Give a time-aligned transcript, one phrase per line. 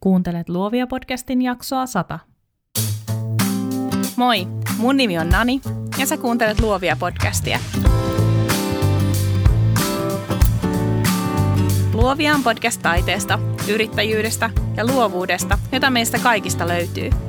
[0.00, 2.18] Kuuntelet Luovia podcastin jaksoa 100.
[4.16, 4.46] Moi,
[4.78, 5.60] mun nimi on Nani
[5.98, 7.58] ja sä kuuntelet Luovia podcastia.
[11.92, 13.38] Luovia on podcast taiteesta,
[13.68, 17.10] yrittäjyydestä ja luovuudesta, jota meistä kaikista löytyy–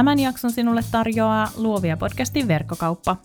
[0.00, 3.16] Tämän jakson sinulle tarjoaa Luovia podcastin verkkokauppa.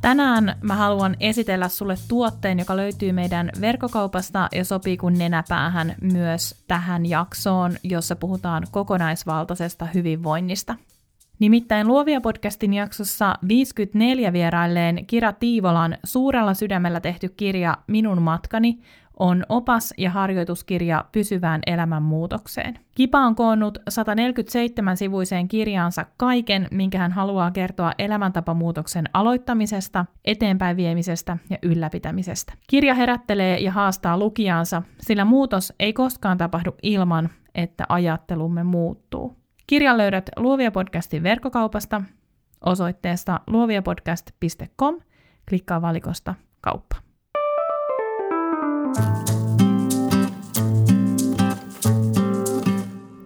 [0.00, 6.64] Tänään mä haluan esitellä sulle tuotteen, joka löytyy meidän verkkokaupasta ja sopii kun nenäpäähän myös
[6.68, 10.74] tähän jaksoon, jossa puhutaan kokonaisvaltaisesta hyvinvoinnista.
[11.38, 18.78] Nimittäin Luovia podcastin jaksossa 54 vierailleen Kira Tiivolan suurella sydämellä tehty kirja Minun matkani
[19.18, 22.78] on opas ja harjoituskirja pysyvään elämänmuutokseen.
[22.94, 31.58] Kipa on koonnut 147-sivuiseen kirjaansa kaiken, minkä hän haluaa kertoa elämäntapamuutoksen aloittamisesta, eteenpäin viemisestä ja
[31.62, 32.52] ylläpitämisestä.
[32.66, 39.36] Kirja herättelee ja haastaa lukijansa, sillä muutos ei koskaan tapahdu ilman, että ajattelumme muuttuu.
[39.66, 42.02] Kirjan löydät Luovia podcastin verkkokaupasta
[42.66, 45.00] osoitteesta luoviapodcast.com.
[45.48, 47.03] Klikkaa valikosta kauppa.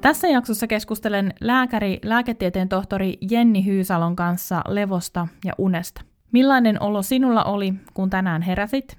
[0.00, 6.00] Tässä jaksossa keskustelen lääkäri, lääketieteen tohtori Jenni Hyysalon kanssa levosta ja unesta.
[6.32, 8.96] Millainen olo sinulla oli, kun tänään heräsit?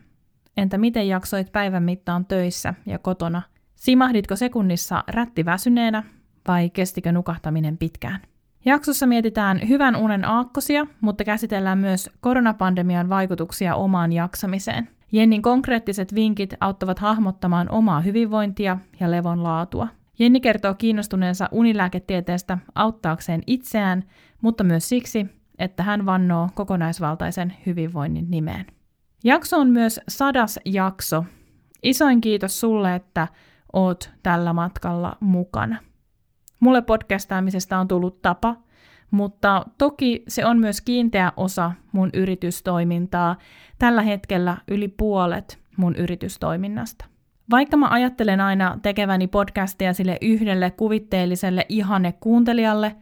[0.57, 3.41] Entä miten jaksoit päivän mittaan töissä ja kotona?
[3.75, 6.03] Simahditko sekunnissa rätti väsyneenä
[6.47, 8.19] vai kestikö nukahtaminen pitkään?
[8.65, 16.53] Jaksossa mietitään hyvän unen aakkosia, mutta käsitellään myös koronapandemian vaikutuksia omaan jaksamiseen– Jennin konkreettiset vinkit
[16.59, 19.87] auttavat hahmottamaan omaa hyvinvointia ja levon laatua.
[20.19, 24.03] Jenni kertoo kiinnostuneensa unilääketieteestä auttaakseen itseään,
[24.41, 25.25] mutta myös siksi,
[25.59, 28.65] että hän vannoo kokonaisvaltaisen hyvinvoinnin nimeen.
[29.23, 31.25] Jakso on myös sadas jakso.
[31.83, 33.27] Isoin kiitos sulle, että
[33.73, 35.77] oot tällä matkalla mukana.
[36.59, 38.55] Mulle podcastaamisesta on tullut tapa–
[39.11, 43.35] mutta toki se on myös kiinteä osa mun yritystoimintaa,
[43.79, 47.05] tällä hetkellä yli puolet mun yritystoiminnasta.
[47.51, 52.95] Vaikka mä ajattelen aina tekeväni podcastia sille yhdelle kuvitteelliselle ihanne kuuntelijalle,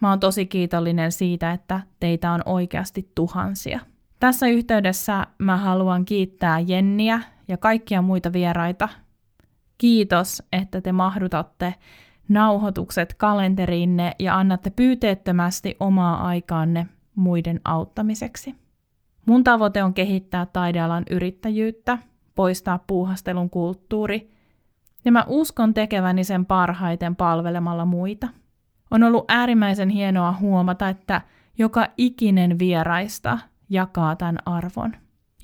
[0.00, 3.80] mä oon tosi kiitollinen siitä, että teitä on oikeasti tuhansia.
[4.20, 8.88] Tässä yhteydessä mä haluan kiittää Jenniä ja kaikkia muita vieraita.
[9.78, 11.74] Kiitos, että te mahdutatte
[12.28, 18.54] nauhoitukset kalenteriinne ja annatte pyyteettömästi omaa aikaanne muiden auttamiseksi.
[19.26, 21.98] Mun tavoite on kehittää taidealan yrittäjyyttä,
[22.34, 24.30] poistaa puuhastelun kulttuuri,
[25.04, 28.28] ja mä uskon tekeväni sen parhaiten palvelemalla muita.
[28.90, 31.20] On ollut äärimmäisen hienoa huomata, että
[31.58, 33.38] joka ikinen vieraista
[33.70, 34.92] jakaa tämän arvon.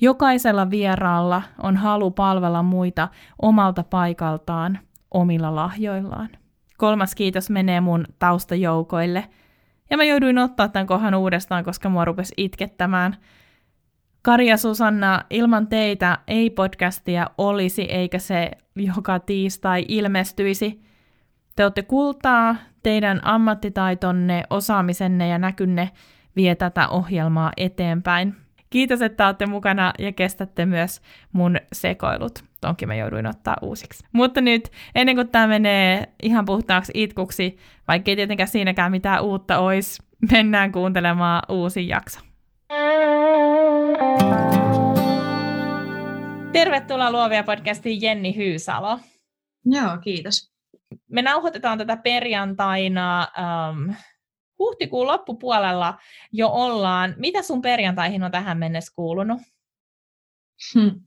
[0.01, 3.07] Jokaisella vieraalla on halu palvella muita
[3.41, 4.79] omalta paikaltaan
[5.11, 6.29] omilla lahjoillaan.
[6.77, 9.25] Kolmas kiitos menee mun taustajoukoille.
[9.89, 13.15] Ja mä jouduin ottaa tämän kohan uudestaan, koska mua rupesi itkettämään.
[14.21, 20.81] Karja Susanna, ilman teitä ei podcastia olisi, eikä se joka tiistai ilmestyisi.
[21.55, 25.89] Te olette kultaa, teidän ammattitaitonne, osaamisenne ja näkynne
[26.35, 28.35] vie tätä ohjelmaa eteenpäin.
[28.69, 31.01] Kiitos, että olette mukana ja kestätte myös
[31.31, 32.43] mun sekoilut.
[32.61, 34.05] Tonkin mä jouduin ottaa uusiksi.
[34.13, 37.57] Mutta nyt, ennen kuin tämä menee ihan puhtaaksi itkuksi,
[37.87, 42.19] vaikkei tietenkään siinäkään mitään uutta olisi, mennään kuuntelemaan uusi jakso.
[46.51, 48.99] Tervetuloa Luovia podcastiin Jenni Hyysalo.
[49.65, 50.51] Joo, kiitos.
[51.07, 53.95] Me nauhoitetaan tätä perjantaina um,
[54.59, 55.99] huhtikuun loppupuolella
[56.31, 57.15] jo ollaan.
[57.17, 59.41] Mitä sun perjantaihin on tähän mennessä kuulunut?
[60.73, 61.01] Hmm.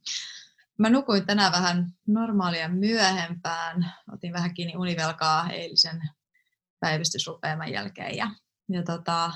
[0.78, 3.92] Mä nukuin tänään vähän normaalia myöhempään.
[4.12, 6.02] Otin vähän kiinni univelkaa eilisen
[6.80, 8.16] päivystysrupeaman jälkeen.
[8.16, 8.30] Ja,
[8.68, 9.32] ja tota,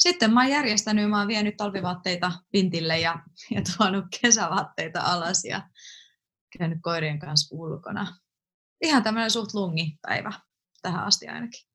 [0.00, 3.18] sitten mä oon järjestänyt, mä oon vienyt talvivaatteita pintille ja,
[3.54, 5.62] ja tuonut kesävaatteita alas ja
[6.58, 8.06] käynyt koirien kanssa ulkona.
[8.82, 10.32] Ihan tämmöinen suht lungipäivä
[10.82, 11.70] tähän asti ainakin.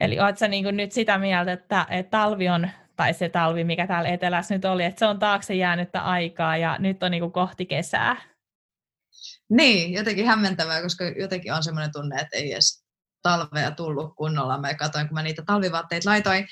[0.00, 3.86] Eli oletko sä niin nyt sitä mieltä, että, että talvi on, tai se talvi, mikä
[3.86, 7.66] täällä etelässä nyt oli, että se on taakse jäänyttä aikaa ja nyt on niin kohti
[7.66, 8.16] kesää?
[9.50, 12.84] Niin, jotenkin hämmentävää, koska jotenkin on semmoinen tunne, että ei edes
[13.22, 14.60] talvea tullut kunnolla.
[14.60, 16.46] Mä katsoin, kun mä niitä talvivaatteita laitoin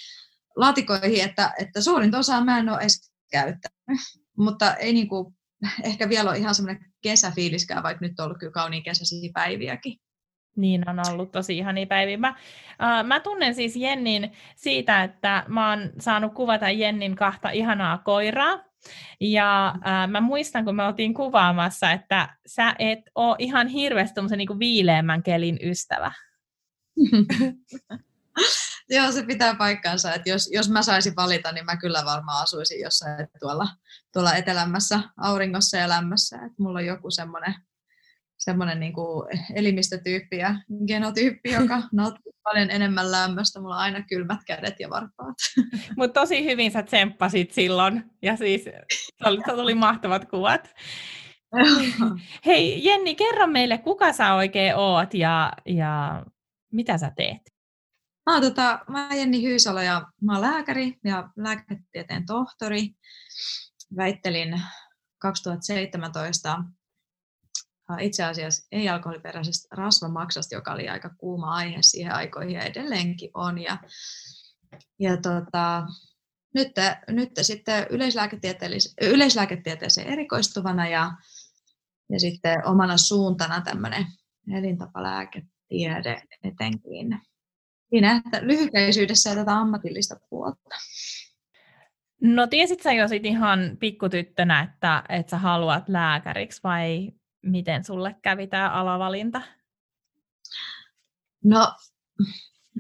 [0.57, 4.01] laatikoihin, että, että suurin osa mä en ole edes käyttänyt.
[4.37, 5.35] Mutta ei niin kuin,
[5.83, 9.99] ehkä vielä ole ihan semmoinen kesäfiiliskään, vaikka nyt on ollut kyllä kauniin kesäisiä päiviäkin.
[10.57, 12.17] Niin on ollut tosi ihania päiviä.
[12.17, 17.99] Mä, äh, mä tunnen siis Jennin siitä, että mä oon saanut kuvata Jennin kahta ihanaa
[17.99, 18.65] koiraa.
[19.21, 24.59] Ja äh, mä muistan, kun me oltiin kuvaamassa, että sä et ole ihan hirveästi niin
[24.59, 26.13] viileämmän kelin ystävä.
[28.91, 32.81] Joo, se pitää paikkaansa, että jos, jos mä saisin valita, niin mä kyllä varmaan asuisin
[32.81, 33.69] jossain tuolla,
[34.13, 36.37] tuolla etelämässä auringossa ja lämmössä.
[36.37, 37.55] Että mulla on joku semmoinen
[38.45, 40.55] semmoinen niin kuin elimistötyyppi ja
[40.87, 43.61] genotyyppi, joka nauttii paljon enemmän lämmöstä.
[43.61, 45.37] Mulla on aina kylmät kädet ja varpaat.
[45.97, 48.81] Mutta tosi hyvin sä tsemppasit silloin, ja siis se
[49.25, 50.75] oli, se oli mahtavat kuvat.
[52.47, 56.25] Hei Jenni, kerro meille, kuka sä oikein oot ja, ja
[56.73, 57.52] mitä sä teet?
[58.27, 62.89] Mä oon, tota, mä oon Jenni Hyysalo ja mä oon lääkäri ja lääketieteen tohtori.
[63.97, 64.63] Väittelin
[65.19, 66.65] 2017
[68.01, 73.59] itse asiassa ei-alkoholiperäisestä rasvamaksasta, joka oli aika kuuma aihe siihen aikoihin ja edelleenkin on.
[73.59, 73.79] Ja,
[74.99, 75.87] ja tota,
[76.55, 76.73] nyt,
[77.09, 77.87] nyt sitten
[79.01, 81.13] yleislääketieteeseen erikoistuvana ja,
[82.11, 84.07] ja sitten omana suuntana tämmöinen
[84.57, 87.21] elintapalääketiede etenkin.
[87.93, 90.77] Siinä että lyhykäisyydessä ja tätä ammatillista puolta.
[92.21, 97.13] No tiesit sä jo sit ihan pikkutyttönä, että, että sä haluat lääkäriksi vai
[97.43, 99.43] miten sulle kävi tämä alavalinta?
[101.45, 101.75] No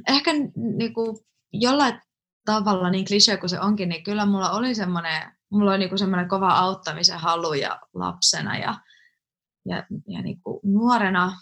[0.08, 0.30] ehkä
[0.76, 2.00] niinku, jollain
[2.44, 6.28] tavalla niin klisee kuin se onkin, niin kyllä mulla oli semmoinen, mulla oli niinku semmoinen
[6.28, 8.74] kova auttamisen halu ja lapsena ja,
[9.66, 11.32] ja, ja niinku nuorena,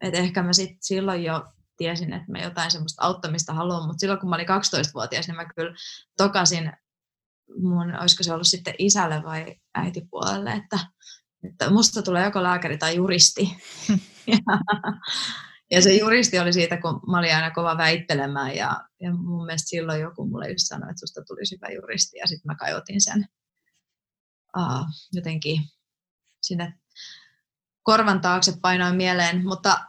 [0.00, 1.44] että ehkä mä sit silloin jo
[1.80, 5.44] tiesin, että mä jotain semmoista auttamista haluan, mutta silloin kun mä olin 12-vuotias, niin mä
[5.56, 5.74] kyllä
[6.16, 6.72] tokasin
[7.58, 10.78] mun, olisiko se ollut sitten isälle vai äitipuolelle, että
[11.44, 13.56] että musta tulee joko lääkäri tai juristi.
[14.26, 14.38] ja,
[15.70, 19.68] ja se juristi oli siitä, kun mä olin aina kova väittelemään ja, ja mun mielestä
[19.68, 23.28] silloin joku mulle just sanoi, että susta tulisi hyvä juristi ja sitten mä kajotin sen
[24.56, 25.60] uh, jotenkin
[26.42, 26.74] sinne
[27.82, 29.80] korvan taakse painoin mieleen, mutta,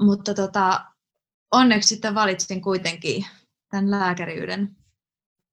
[0.00, 0.89] mutta tota,
[1.50, 3.26] onneksi sitten valitsin kuitenkin
[3.70, 4.76] tämän lääkäriyden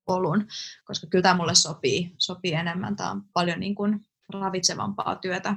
[0.06, 0.48] polun,
[0.86, 2.96] koska kyllä tämä mulle sopii, sopii enemmän.
[2.96, 5.56] Tämä on paljon niin kuin ravitsevampaa työtä,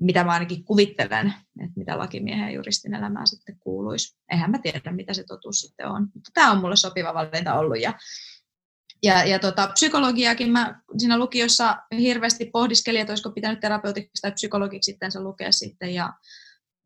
[0.00, 4.16] mitä mä ainakin kuvittelen, että mitä lakimiehen ja juristin elämään sitten kuuluisi.
[4.30, 6.02] Eihän mä tiedä, mitä se totuus sitten on.
[6.14, 7.80] Mutta tämä on mulle sopiva valinta ollut.
[7.80, 7.94] Ja,
[9.02, 14.92] ja, ja tota, psykologiakin mä siinä lukiossa hirveästi pohdiskelin, että olisiko pitänyt terapeutiksi tai psykologiksi
[14.92, 15.94] sitten se lukea sitten.
[15.94, 16.12] Ja,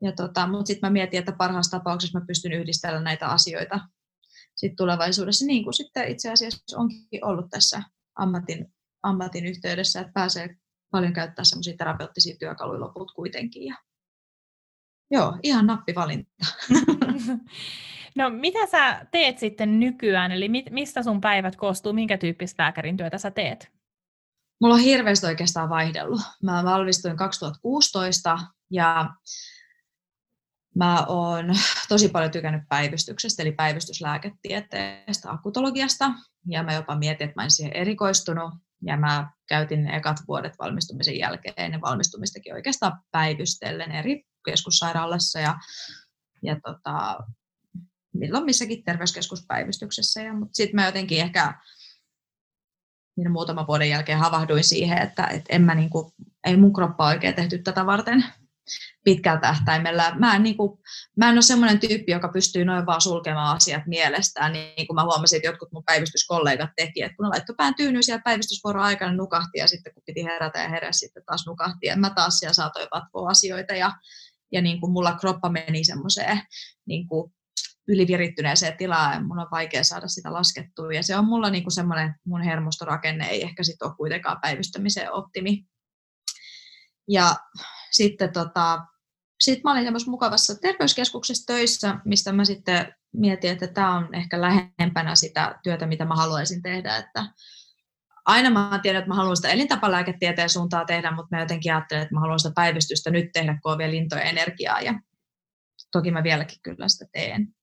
[0.05, 3.81] ja tota, mutta sitten mä mietin, että parhaassa tapauksessa mä pystyn yhdistämään näitä asioita
[4.57, 7.83] sit tulevaisuudessa, niin kuin sitten itse asiassa onkin ollut tässä
[8.17, 10.57] ammatin, ammatin yhteydessä, että pääsee
[10.91, 13.67] paljon käyttää semmoisia terapeuttisia työkaluja loput kuitenkin.
[13.67, 13.77] Ja
[15.11, 16.31] joo, ihan nappivalinta.
[18.17, 23.19] No mitä sä teet sitten nykyään, eli mistä sun päivät koostuu, minkä tyyppistä lääkärin työtä
[23.19, 23.73] sä teet?
[24.61, 26.21] Mulla on hirveästi oikeastaan vaihdellut.
[26.43, 28.39] Mä valmistuin 2016
[28.71, 29.11] ja
[30.75, 31.47] mä oon
[31.89, 36.11] tosi paljon tykännyt päivystyksestä, eli päivystyslääketieteestä, akutologiasta,
[36.49, 38.55] ja mä jopa mietin, että mä en siihen erikoistunut,
[38.87, 45.59] ja mä käytin ekat vuodet valmistumisen jälkeen ennen valmistumistakin oikeastaan päivystellen eri keskussairaalassa ja,
[46.43, 47.19] ja tota,
[48.15, 50.23] milloin missäkin terveyskeskuspäivystyksessä.
[50.23, 51.55] Ja, mutta sitten mä jotenkin ehkä
[53.17, 56.13] niin muutaman vuoden jälkeen havahduin siihen, että et en mä niinku,
[56.45, 58.25] ei mun kroppa oikein tehty tätä varten
[59.05, 60.15] pitkällä tähtäimellä.
[60.19, 60.79] Mä en, niin kuin,
[61.17, 65.05] mä en ole semmoinen tyyppi, joka pystyy noin vaan sulkemaan asiat mielestään, niin kuin mä
[65.05, 69.13] huomasin, että jotkut mun päivystyskollegat teki, että kun ne laittoi pään tyynyyn siellä päivystysvuoron aikana
[69.13, 72.53] nukahti ja sitten kun piti herätä ja heräsi sitten taas nukahti, ja mä taas siellä
[72.53, 73.93] saatoin vatvoa asioita ja,
[74.53, 76.41] ja niin kuin mulla kroppa meni semmoiseen
[76.87, 77.33] niin kuin
[77.89, 81.73] ylivirittyneeseen tilaan ja mun on vaikea saada sitä laskettua ja se on mulla niin kuin
[81.73, 85.65] semmoinen mun hermostorakenne ei ehkä sitten ole kuitenkaan päivystämiseen optimi.
[87.09, 87.37] Ja
[87.95, 88.87] sitten tota,
[89.41, 94.41] sit mä olin semmoisessa mukavassa terveyskeskuksessa töissä, mistä mä sitten mietin, että tämä on ehkä
[94.41, 96.97] lähempänä sitä työtä, mitä mä haluaisin tehdä.
[96.97, 97.27] Että
[98.25, 102.15] aina mä tiedän, että mä haluan sitä elintapalääketieteen suuntaa tehdä, mutta mä jotenkin ajattelen, että
[102.15, 104.81] mä haluan sitä päivystystä nyt tehdä, kun on vielä lintoja energiaa.
[104.81, 105.01] Ja
[105.93, 107.55] toki mä vieläkin kyllä sitä teen.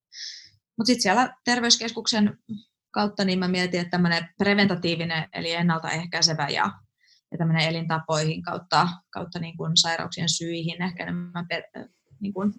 [0.78, 2.38] Mutta sitten siellä terveyskeskuksen
[2.92, 6.72] kautta niin mä mietin, että tämmöinen preventatiivinen eli ennaltaehkäisevä ja
[7.32, 11.64] ja tämmöinen elintapoihin kautta, kautta niin kuin sairauksien syihin ehkä enemmän per,
[12.20, 12.54] niin kuin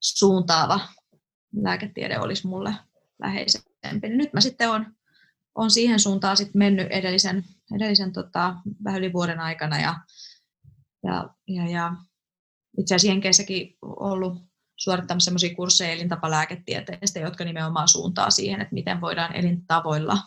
[0.00, 0.80] suuntaava
[1.62, 2.74] lääketiede olisi mulle
[3.18, 4.08] läheisempi.
[4.08, 4.86] Nyt mä sitten olen
[5.54, 8.54] on siihen suuntaan sitten mennyt edellisen, edellisen tota,
[8.84, 9.94] vähän yli vuoden aikana ja,
[11.02, 11.92] ja, ja, ja
[12.78, 14.42] itse asiassa Jenkeissäkin ollut
[14.76, 20.18] suorittamassa sellaisia kursseja elintapalääketieteestä, jotka nimenomaan suuntaa siihen, että miten voidaan elintavoilla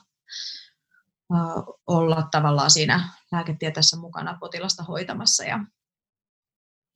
[1.88, 5.60] olla tavallaan siinä lääketieteessä mukana potilasta hoitamassa ja,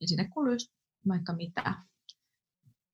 [0.00, 0.56] ja sinne kuuluu
[1.08, 1.74] vaikka mitä.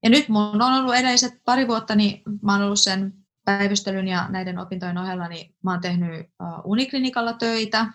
[0.03, 3.13] Ja nyt mun on ollut edelliset pari vuotta, niin mä oon ollut sen
[3.45, 6.27] päivystelyn ja näiden opintojen ohella, niin mä oon tehnyt
[6.65, 7.93] uniklinikalla töitä,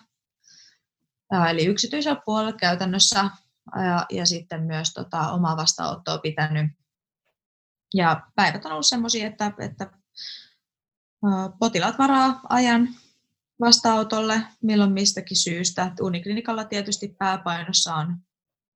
[1.50, 3.30] eli yksityisellä puolella käytännössä,
[3.76, 6.72] ja, ja sitten myös tota, omaa vastaanottoa pitänyt.
[7.94, 9.90] Ja päivät on ollut sellaisia, että, että
[11.58, 12.88] potilaat varaa ajan
[13.60, 15.92] vastaanotolle milloin mistäkin syystä.
[16.00, 18.16] Uniklinikalla tietysti pääpainossa on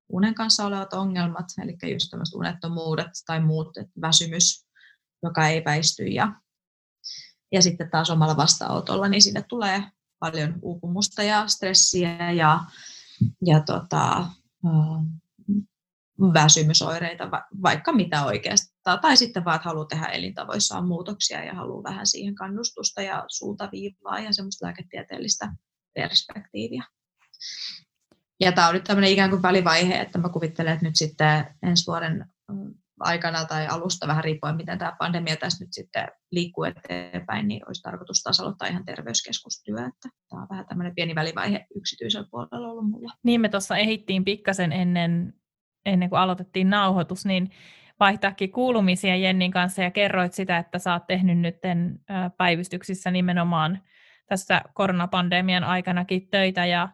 [0.09, 3.69] unen kanssa olevat ongelmat, eli just tämmöiset unettomuudet tai muut,
[4.01, 4.67] väsymys,
[5.23, 6.03] joka ei väisty.
[6.03, 6.33] Ja,
[7.53, 9.85] ja sitten taas omalla vastaanotolla, niin sinne tulee
[10.19, 12.61] paljon uupumusta ja stressiä ja,
[13.47, 14.27] ja tota,
[16.21, 17.31] väsymysoireita,
[17.63, 18.25] vaikka mitä
[18.93, 19.11] oikeastaan.
[19.11, 24.19] Tai sitten vaan, että haluaa tehdä elintavoissaan muutoksia ja haluaa vähän siihen kannustusta ja suuntaviivaa
[24.19, 25.53] ja semmoista lääketieteellistä
[25.95, 26.85] perspektiiviä.
[28.41, 31.87] Ja tämä on nyt tämmöinen ikään kuin välivaihe, että mä kuvittelen, että nyt sitten ensi
[31.87, 32.27] vuoden
[33.01, 37.83] aikana tai alusta vähän riippuen, miten tämä pandemia tässä nyt sitten liikkuu eteenpäin, niin olisi
[37.83, 39.77] tarkoitus taas aloittaa ihan terveyskeskustyö.
[39.79, 43.13] Että tämä on vähän tämmöinen pieni välivaihe yksityisellä puolella ollut mulla.
[43.23, 45.35] Niin me tuossa ehittiin pikkasen ennen,
[45.87, 47.51] ennen kuin aloitettiin nauhoitus, niin
[48.01, 51.57] vaihtaakin kuulumisia Jennin kanssa ja kerroit sitä, että sä oot tehnyt nyt
[52.37, 53.83] päivystyksissä nimenomaan
[54.27, 56.89] tässä koronapandemian aikanakin töitä ja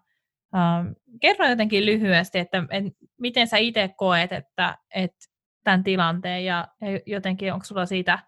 [1.20, 5.26] kerro jotenkin lyhyesti, että, että miten sä itse koet, että, että
[5.64, 6.68] tämän tilanteen ja,
[7.06, 8.18] jotenkin onko sulla siitä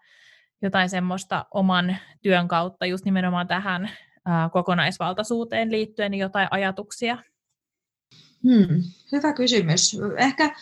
[0.61, 3.89] jotain semmoista oman työn kautta just nimenomaan tähän
[4.25, 7.17] ää, kokonaisvaltaisuuteen liittyen jotain ajatuksia?
[8.43, 9.97] Hmm, hyvä kysymys.
[10.17, 10.55] Ehkä,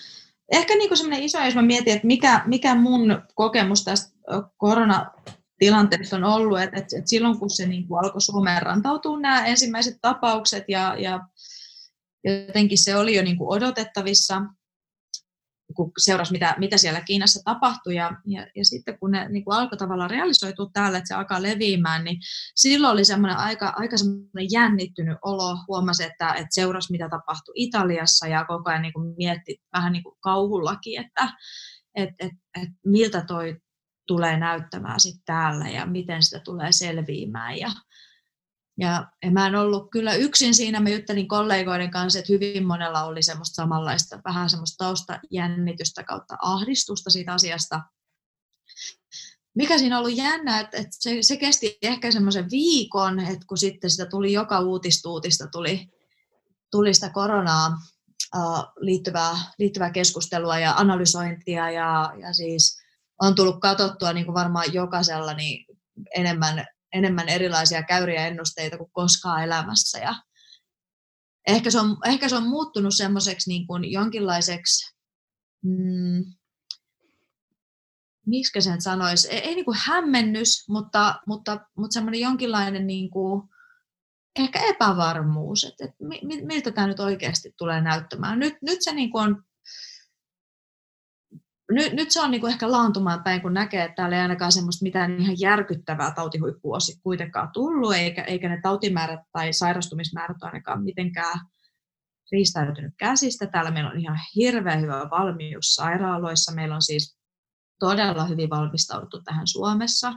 [0.52, 4.18] ehkä niin kuin semmoinen iso, jos mä mietin, että mikä, mikä mun kokemus tästä
[4.58, 9.46] koronatilanteesta on ollut, että, että, että silloin kun se niin kuin alkoi Suomeen rantautua nämä
[9.46, 11.20] ensimmäiset tapaukset ja, ja
[12.24, 14.42] jotenkin se oli jo niin kuin odotettavissa,
[15.76, 17.96] kun seurasi, mitä, mitä siellä Kiinassa tapahtui.
[17.96, 21.42] Ja, ja, ja sitten kun ne niin kuin alkoi tavallaan realisoitua täällä, että se alkaa
[21.42, 22.18] leviämään, niin
[22.56, 25.58] silloin oli semmoinen aika, aika semmoinen jännittynyt olo.
[25.68, 30.04] Huomasi, että, että seurasi, mitä tapahtui Italiassa ja koko ajan niin kuin mietti vähän niin
[30.04, 31.30] kuin kauhullakin, että
[31.96, 32.32] et, et,
[32.62, 33.58] et miltä toi
[34.08, 37.58] tulee näyttämään sitten täällä ja miten sitä tulee selviämään.
[37.58, 37.72] Ja,
[38.80, 43.04] ja, ja mä en ollut kyllä yksin siinä, mä juttelin kollegoiden kanssa, että hyvin monella
[43.04, 47.82] oli semmoista samanlaista, vähän semmoista taustajännitystä kautta ahdistusta siitä asiasta.
[49.56, 53.58] Mikä siinä on ollut jännä, että, että se, se kesti ehkä semmoisen viikon, että kun
[53.58, 55.90] sitten sitä tuli joka uutistuutista, tuli,
[56.72, 57.72] tuli sitä koronaa
[58.80, 62.78] liittyvää, liittyvää keskustelua ja analysointia ja, ja siis
[63.22, 65.66] on tullut katsottua niin kuin varmaan jokaisella niin
[66.16, 66.66] enemmän
[66.96, 70.00] enemmän erilaisia käyriä ennusteita kuin koskaan elämässä.
[70.00, 70.16] Ja
[71.48, 74.96] ehkä, se on, ehkä se on muuttunut semmoiseksi niin kuin jonkinlaiseksi,
[75.64, 76.24] mm,
[78.26, 83.50] miksi sen sanoisi, ei, ei niin kuin hämmennys, mutta, mutta, mutta semmoinen jonkinlainen niin kuin,
[84.40, 86.04] ehkä epävarmuus, että, että
[86.46, 88.40] miltä tämä nyt oikeasti tulee näyttämään.
[88.40, 89.44] Nyt, nyt se niin kuin on
[91.72, 94.52] nyt, nyt se on niin kuin ehkä laantumaan päin, kun näkee, että täällä ei ainakaan
[94.52, 101.40] semmoista mitään ihan järkyttävää tautihuippua kuitenkaan tullut, eikä, eikä ne tautimäärät tai sairastumismäärät ainakaan mitenkään
[102.32, 103.48] riistäytynyt käsistä.
[103.48, 106.56] Täällä meillä on ihan hirveän hyvä valmius sairaaloissa.
[106.56, 107.18] Meillä on siis
[107.80, 110.14] todella hyvin valmistauduttu tähän Suomessa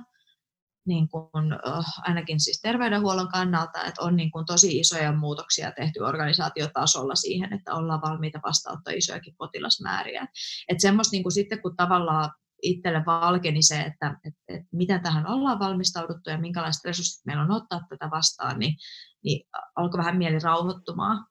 [0.88, 6.00] niin kuin, äh, ainakin siis terveydenhuollon kannalta, että on niin kuin tosi isoja muutoksia tehty
[6.00, 10.26] organisaatiotasolla siihen, että ollaan valmiita vastaanottaa isojakin potilasmääriä.
[10.68, 12.30] Että semmoista niin kuin sitten, kun tavallaan
[12.62, 17.50] itselle valkeni se, että, että, että miten tähän ollaan valmistauduttu ja minkälaiset resurssit meillä on
[17.50, 18.76] ottaa tätä vastaan, niin,
[19.24, 21.26] niin alkoi vähän mieli rauhoittumaan.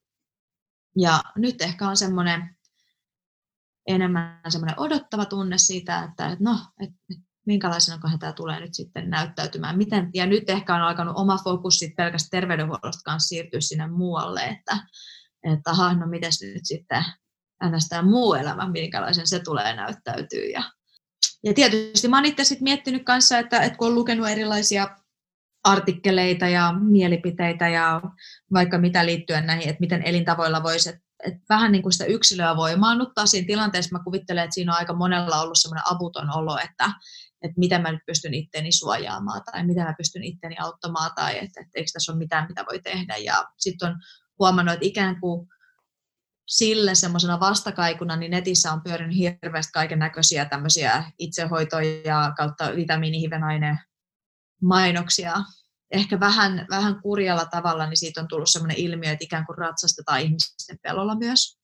[0.99, 2.57] Ja nyt ehkä on semmoinen
[3.87, 9.77] enemmän semmoinen odottava tunne siitä, että, että no, että, minkälaisena tämä tulee nyt sitten näyttäytymään.
[9.77, 14.41] Miten, ja nyt ehkä on alkanut oma fokus sit pelkästään terveydenhuollosta kanssa siirtyä sinne muualle,
[14.41, 14.77] että,
[15.43, 17.05] että aha, no miten nyt sitten
[17.89, 20.45] tämä muu elämä, minkälaisen se tulee näyttäytyä.
[20.53, 20.63] Ja,
[21.43, 24.97] ja tietysti mä itse sitten miettinyt kanssa, että, että kun on lukenut erilaisia
[25.63, 28.01] artikkeleita ja mielipiteitä ja
[28.53, 31.01] vaikka mitä liittyen näihin, että miten elintavoilla voisi, että,
[31.49, 33.97] vähän niin kuin sitä yksilöä voi maannuttaa siinä tilanteessa.
[33.97, 36.91] Mä kuvittelen, että siinä on aika monella ollut semmoinen avuton olo, että,
[37.41, 41.61] että miten mä nyt pystyn itteni suojaamaan tai miten mä pystyn itteni auttamaan tai että,
[41.61, 43.17] että eikö tässä ole mitään, mitä voi tehdä.
[43.17, 43.95] Ja sitten on
[44.39, 45.47] huomannut, että ikään kuin
[46.47, 53.79] sille semmoisena vastakaikuna, niin netissä on pyörinyt hirveästi kaiken näköisiä tämmöisiä itsehoitoja kautta vitamiinihivenaine
[54.61, 55.33] mainoksia.
[55.91, 60.21] Ehkä vähän, vähän kurjalla tavalla, niin siitä on tullut semmoinen ilmiö, että ikään kuin ratsastetaan
[60.21, 61.57] ihmisten pelolla myös.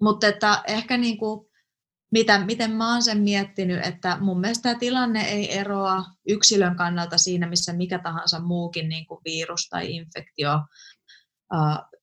[0.00, 1.47] Mutta että ehkä niin kuin,
[2.10, 7.18] mitä, miten mä oon sen miettinyt, että mun mielestä tämä tilanne ei eroa yksilön kannalta
[7.18, 10.60] siinä, missä mikä tahansa muukin niin kuin virus tai infektio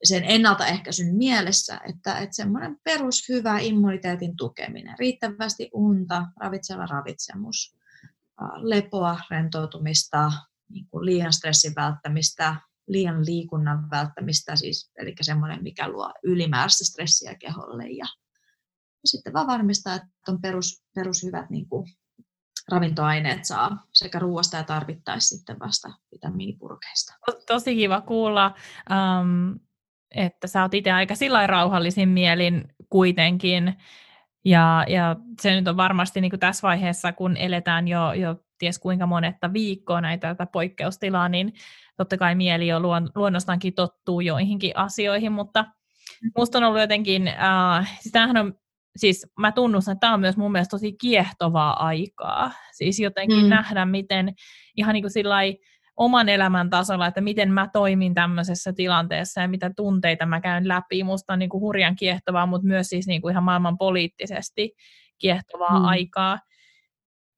[0.03, 7.75] sen ennaltaehkäisyn mielessä, että, että semmoinen perushyvä immuniteetin tukeminen, riittävästi unta, ravitseva ravitsemus,
[8.55, 10.31] lepoa, rentoutumista,
[10.69, 12.55] niin kuin liian stressin välttämistä,
[12.87, 18.05] liian liikunnan välttämistä, siis, eli semmoinen, mikä luo ylimääräistä stressiä keholle ja,
[19.05, 21.85] ja sitten vaan varmistaa, että on perus, perushyvät niin kuin
[22.71, 27.13] ravintoaineet saa sekä ruoasta ja tarvittaisi sitten vasta vitamiinipurkeista.
[27.47, 28.55] Tosi kiva kuulla,
[28.89, 29.59] um,
[30.15, 33.73] että sä oot itse aika sillä rauhallisin mielin kuitenkin.
[34.45, 38.79] Ja, ja se nyt on varmasti niin kuin tässä vaiheessa, kun eletään jo, jo ties
[38.79, 41.53] kuinka monetta viikkoa näitä tätä poikkeustilaa, niin
[41.97, 46.31] totta kai mieli jo luon, luonnostaankin tottuu joihinkin asioihin, mutta mm.
[46.37, 48.53] musta on ollut jotenkin, äh, siis tämähän on
[48.95, 52.51] siis mä tunnustan, että tämä on myös mun mielestä tosi kiehtovaa aikaa.
[52.71, 53.49] Siis jotenkin mm.
[53.49, 54.33] nähdä, miten
[54.77, 55.57] ihan niin kuin
[55.97, 61.03] oman elämän tasolla, että miten mä toimin tämmöisessä tilanteessa ja mitä tunteita mä käyn läpi.
[61.03, 64.71] Musta on niin kuin hurjan kiehtovaa, mutta myös siis niin kuin ihan maailman poliittisesti
[65.17, 65.85] kiehtovaa mm.
[65.85, 66.39] aikaa.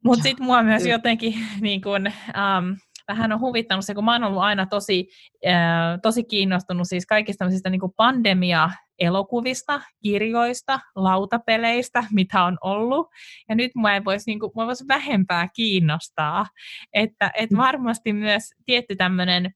[0.03, 2.75] Mutta sitten mua myös jotenkin niin kuin, um,
[3.07, 5.07] vähän on huvittanut se, kun mä oon ollut aina tosi,
[5.47, 13.07] äh, tosi kiinnostunut siis kaikista tämmöisistä niin pandemia-elokuvista, kirjoista, lautapeleistä, mitä on ollut.
[13.49, 16.45] Ja nyt mua ei voisi, niin kuin, mua voisi vähempää kiinnostaa.
[16.93, 17.57] Että et mm.
[17.57, 19.53] varmasti myös tietty tämmöinen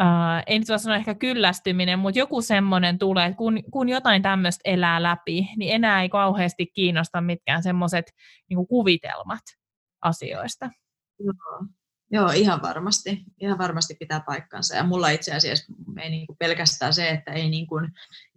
[0.00, 4.22] Uh, ei nyt voi sanoa ehkä kyllästyminen, mutta joku semmoinen tulee, että kun, kun jotain
[4.22, 8.04] tämmöistä elää läpi, niin enää ei kauheasti kiinnosta mitkään semmoiset
[8.50, 9.42] niin kuvitelmat
[10.02, 10.70] asioista.
[11.18, 11.66] Joo.
[12.14, 13.24] Joo, ihan varmasti.
[13.40, 14.76] Ihan varmasti pitää paikkansa.
[14.76, 15.72] Ja mulla itse asiassa
[16.02, 17.88] ei niin kuin pelkästään se, että ei niin kuin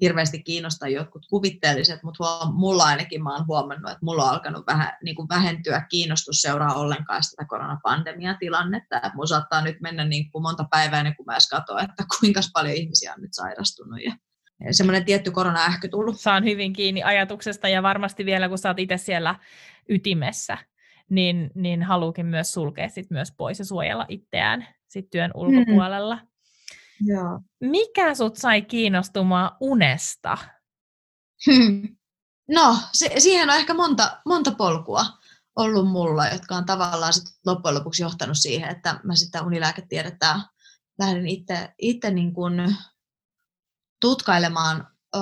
[0.01, 4.67] hirveästi kiinnosta jotkut kuvitteelliset, mutta huom- mulla ainakin mä oon huomannut, että mulla on alkanut
[4.67, 8.95] vähän niin kuin vähentyä kiinnostus seuraa ollenkaan sitä koronapandemian tilannetta.
[8.95, 12.03] Että mulla saattaa nyt mennä niin kuin monta päivää ennen kuin mä edes katsoin, että
[12.19, 13.99] kuinka paljon ihmisiä on nyt sairastunut.
[14.01, 14.15] Ja
[14.71, 16.19] semmoinen tietty korona-ähky tullut.
[16.19, 19.35] Saan hyvin kiinni ajatuksesta ja varmasti vielä, kun sä oot itse siellä
[19.89, 20.57] ytimessä,
[21.09, 25.41] niin, niin haluukin myös sulkea sit myös pois ja suojella itseään sit työn mm.
[25.41, 26.15] ulkopuolella.
[26.15, 26.27] Mm.
[27.07, 27.41] Joo.
[27.61, 30.37] Mikä sut sai kiinnostumaan unesta?
[31.45, 31.95] Hmm.
[32.49, 35.05] No, se, siihen on ehkä monta, monta polkua
[35.55, 40.39] ollut mulla, jotka on tavallaan sit loppujen lopuksi johtanut siihen, että mä sitä unilääketiedettä
[40.99, 42.75] lähdin itse, itse niin kuin
[44.01, 44.87] tutkailemaan.
[45.15, 45.19] Ö,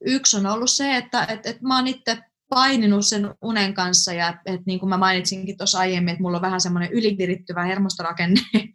[0.00, 4.28] yksi on ollut se, että et, et mä oon itse paininut sen unen kanssa ja
[4.28, 8.40] että niin kuin mä mainitsinkin tuossa aiemmin, että mulla on vähän semmoinen ylivirittyvä hermostorakenne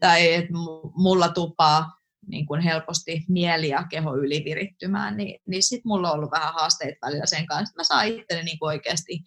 [0.00, 0.52] tai että
[0.94, 6.30] mulla tupaa niin kuin helposti mieli ja keho ylivirittymään, niin, niin sitten mulla on ollut
[6.30, 9.22] vähän haasteita välillä sen kanssa, että mä saan itselleni niin oikeasti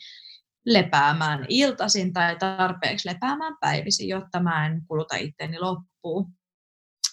[0.66, 6.34] lepäämään iltaisin tai tarpeeksi lepäämään päivisin, jotta mä en kuluta itteeni loppuun.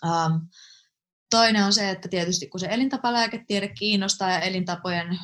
[0.04, 0.48] Um,
[1.30, 5.18] toinen on se, että tietysti kun se elintapalääketiede kiinnostaa ja elintapojen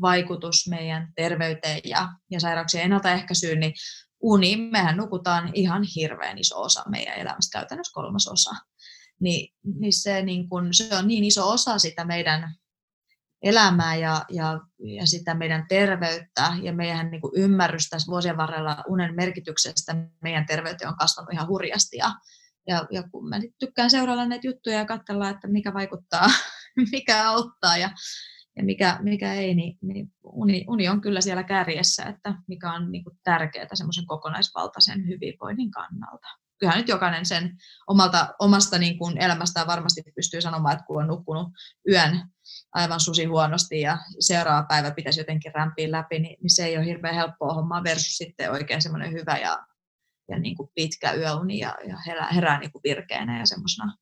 [0.00, 3.72] vaikutus meidän terveyteen ja, ja sairauksien ennaltaehkäisyyn, niin
[4.20, 8.50] uni, mehän nukutaan ihan hirveän iso osa meidän elämästä, käytännössä kolmas osa.
[9.20, 12.54] Ni, niin se, niin kun, se on niin iso osa sitä meidän
[13.42, 19.14] elämää ja, ja, ja sitä meidän terveyttä ja meidän niin ymmärrys tässä vuosien varrella unen
[19.14, 21.96] merkityksestä meidän terveyteen on kasvanut ihan hurjasti.
[21.96, 22.12] Ja,
[22.68, 26.26] ja, ja kun mä tykkään seurailla näitä juttuja ja katsella, että mikä vaikuttaa,
[26.92, 27.90] mikä auttaa ja,
[28.56, 32.92] ja mikä, mikä ei, niin, niin uni, uni on kyllä siellä kärjessä, että mikä on
[32.92, 36.26] niin kuin tärkeää semmoisen kokonaisvaltaisen hyvinvoinnin kannalta.
[36.58, 41.08] Kyllähän nyt jokainen sen omalta, omasta niin kuin elämästään varmasti pystyy sanomaan, että kun on
[41.08, 41.48] nukkunut
[41.88, 42.22] yön
[42.72, 46.86] aivan susi huonosti ja seuraava päivä pitäisi jotenkin rämpiä läpi, niin, niin se ei ole
[46.86, 49.66] hirveän helppoa hommaa versus sitten oikein semmoinen hyvä ja,
[50.28, 53.96] ja niin kuin pitkä yöuni ja, ja herää, herää niin kuin virkeänä ja semmoisena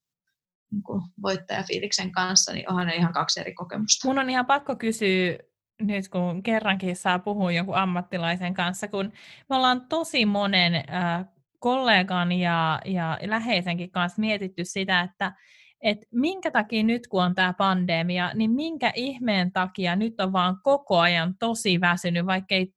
[0.74, 4.08] niin kuin voittajafiiliksen kanssa, niin onhan ne ihan kaksi eri kokemusta.
[4.08, 5.38] Mun on ihan pakko kysyä
[5.80, 9.12] nyt kun kerrankin saa puhua jonkun ammattilaisen kanssa, kun
[9.50, 11.24] me ollaan tosi monen äh,
[11.58, 15.32] kollegan ja, ja läheisenkin kanssa mietitty sitä, että
[15.80, 20.56] et minkä takia nyt kun on tämä pandemia, niin minkä ihmeen takia nyt on vaan
[20.62, 22.74] koko ajan tosi väsynyt, vaikka ei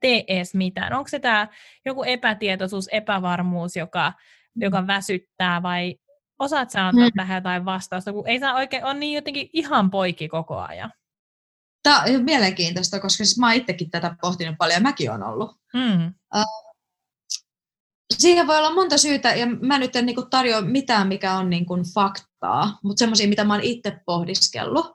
[0.00, 0.92] tee edes mitään.
[0.92, 1.48] Onko se tämä
[1.84, 4.12] joku epätietoisuus, epävarmuus, joka,
[4.56, 5.94] joka väsyttää vai
[6.38, 7.12] Osaat sä antaa hmm.
[7.16, 10.92] tähän jotain vastausta, kun ei saa oikein, on niin jotenkin ihan poikki koko ajan.
[11.82, 15.50] Tämä on mielenkiintoista, koska siis mä itsekin tätä pohtinut paljon, mäkin on ollut.
[15.72, 16.14] Hmm.
[16.36, 16.74] Uh,
[18.18, 21.66] siihen voi olla monta syytä, ja mä nyt en niin tarjoa mitään, mikä on niin
[21.66, 24.86] kuin faktaa, mutta semmoisia, mitä mä oon itse pohdiskellut.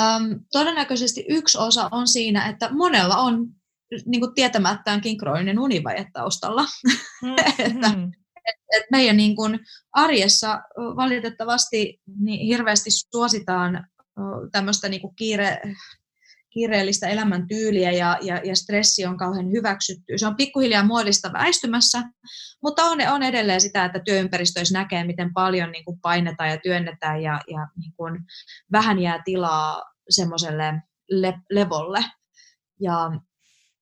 [0.00, 3.46] Um, todennäköisesti yksi osa on siinä, että monella on
[4.06, 6.62] niin kuin tietämättäänkin krooninen univaje taustalla.
[6.62, 7.36] Mm-hmm.
[7.66, 7.88] että,
[8.76, 9.60] et, meidän niin kuin
[9.92, 13.86] arjessa valitettavasti niin hirveästi suositaan
[14.52, 15.60] tämmöistä niin kuin kiire,
[16.50, 20.18] kiireellistä elämäntyyliä ja, ja, ja stressi on kauhean hyväksytty.
[20.18, 22.02] Se on pikkuhiljaa muodista väistymässä,
[22.62, 27.22] mutta on, on edelleen sitä, että työympäristöissä näkee, miten paljon niin kuin painetaan ja työnnetään
[27.22, 28.20] ja, ja niin kuin
[28.72, 32.04] vähän jää tilaa semmoiselle le, levolle.
[32.80, 33.10] Ja,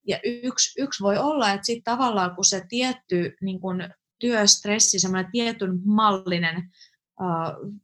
[0.07, 5.31] ja yksi, yksi voi olla, että sitten tavallaan kun se tietty niin kuin työstressi, semmoinen
[5.31, 6.71] tietyn mallinen
[7.21, 7.79] uh,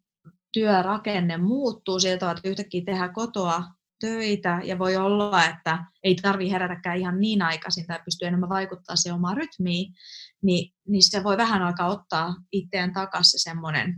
[0.54, 3.64] työrakenne muuttuu sieltä, että yhtäkkiä tehdä kotoa
[4.00, 8.96] töitä ja voi olla, että ei tarvitse herätäkään ihan niin aikaisin tai pystyy enemmän vaikuttaa
[8.96, 9.94] siihen omaan rytmiin,
[10.42, 13.96] niin, niin se voi vähän alkaa ottaa itseään takaisin se semmoinen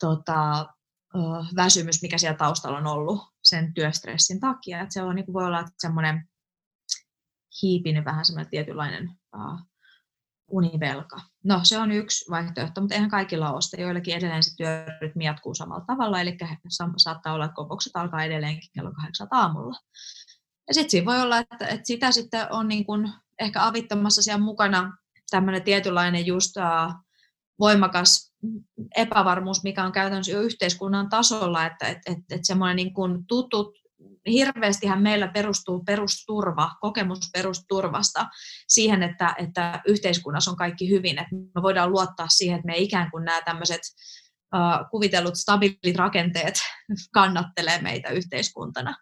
[0.00, 0.66] tota,
[1.56, 4.80] väsymys, mikä siellä taustalla on ollut sen työstressin takia.
[4.80, 6.28] Että se on, niin voi olla semmoinen
[7.62, 9.60] hiipinen vähän semmoinen tietynlainen uh,
[10.50, 11.16] univelka.
[11.44, 13.82] No se on yksi vaihtoehto, mutta eihän kaikilla ole sitä.
[13.82, 16.36] Joillakin edelleen se työrytmi jatkuu samalla tavalla, eli
[16.96, 19.78] saattaa olla, että kokoukset alkaa edelleenkin kello kahdeksan aamulla.
[20.68, 24.44] Ja sitten siinä voi olla, että, että sitä sitten on niin kuin ehkä avittamassa siellä
[24.44, 24.96] mukana
[25.30, 26.54] tämmöinen tietynlainen just
[27.58, 28.32] voimakas
[28.96, 33.85] epävarmuus, mikä on käytännössä jo yhteiskunnan tasolla, että että että, että semmoinen niin kuin tutut
[34.30, 38.26] hirveästihän meillä perustuu perusturva, kokemus perusturvasta
[38.68, 43.10] siihen, että, että yhteiskunnassa on kaikki hyvin, että me voidaan luottaa siihen, että me ikään
[43.10, 43.80] kuin nämä tämmöiset
[44.54, 46.54] uh, kuvitellut stabiilit rakenteet
[47.14, 48.96] kannattelee meitä yhteiskuntana.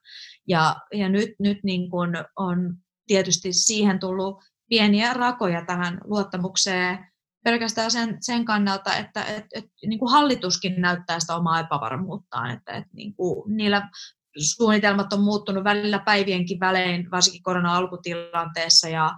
[0.49, 6.99] Ja, ja nyt, nyt niin kuin on tietysti siihen tullut pieniä rakoja tähän luottamukseen
[7.45, 12.73] pelkästään sen, sen kannalta, että et, et, niin kuin hallituskin näyttää sitä omaa epävarmuuttaan, että
[12.73, 13.88] et, niin kuin, niillä
[14.37, 19.12] suunnitelmat on muuttunut välillä päivienkin välein, varsinkin korona-alkutilanteessa, ja,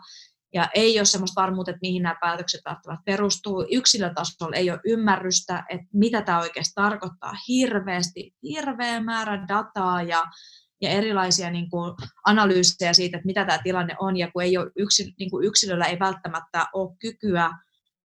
[0.55, 3.67] ja ei ole sellaista varmuutta, että mihin nämä päätökset välttämättä perustuu.
[3.73, 10.25] Yksilötasolla ei ole ymmärrystä, että mitä tämä oikeasti tarkoittaa hirveästi, hirveä määrä dataa ja,
[10.81, 11.95] ja erilaisia niin kuin,
[12.27, 15.85] analyysejä siitä, että mitä tämä tilanne on, ja kun ei ole yksilö, niin kuin yksilöllä
[15.85, 17.51] ei välttämättä ole kykyä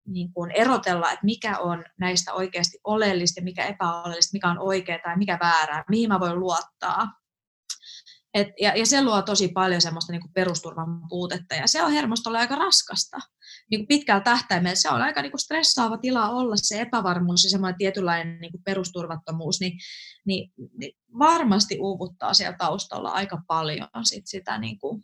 [0.07, 5.17] niin kuin erotella, että mikä on näistä oikeasti oleellista, mikä epäoleellista, mikä on oikeaa tai
[5.17, 7.07] mikä väärää, mihin mä voin luottaa.
[8.33, 11.91] Et, ja, ja se luo tosi paljon semmoista niin kuin perusturvan puutetta, ja se on
[11.91, 13.17] hermostolle aika raskasta.
[13.71, 17.49] Niin kuin pitkällä tähtäimellä se on aika niin kuin stressaava tila olla, se epävarmuus ja
[17.49, 19.79] semmoinen tietynlainen niin kuin perusturvattomuus, niin,
[20.25, 25.03] niin, niin varmasti uuvuttaa siellä taustalla aika paljon sit sitä niin kuin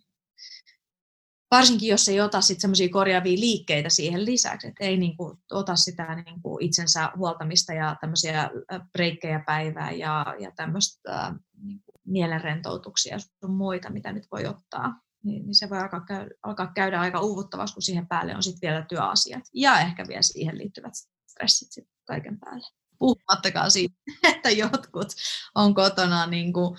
[1.51, 6.15] varsinkin jos ei ota semmoisia korjaavia liikkeitä siihen lisäksi, että ei niin kuin, ota sitä
[6.15, 8.49] niin kuin itsensä huoltamista ja tämmöisiä
[8.91, 11.33] breikkejä päivää ja, ja tämmöistä äh,
[11.63, 14.99] niin mielenrentoutuksia ja muita, mitä nyt voi ottaa.
[15.23, 18.69] Niin, niin se voi alkaa käydä, alkaa käydä aika uuvuttavaksi, kun siihen päälle on sitten
[18.69, 20.93] vielä työasiat ja ehkä vielä siihen liittyvät
[21.31, 22.67] stressit sitten kaiken päälle.
[22.99, 23.95] Puhumattakaan siitä,
[24.35, 25.07] että jotkut
[25.55, 26.77] on kotona niin kuin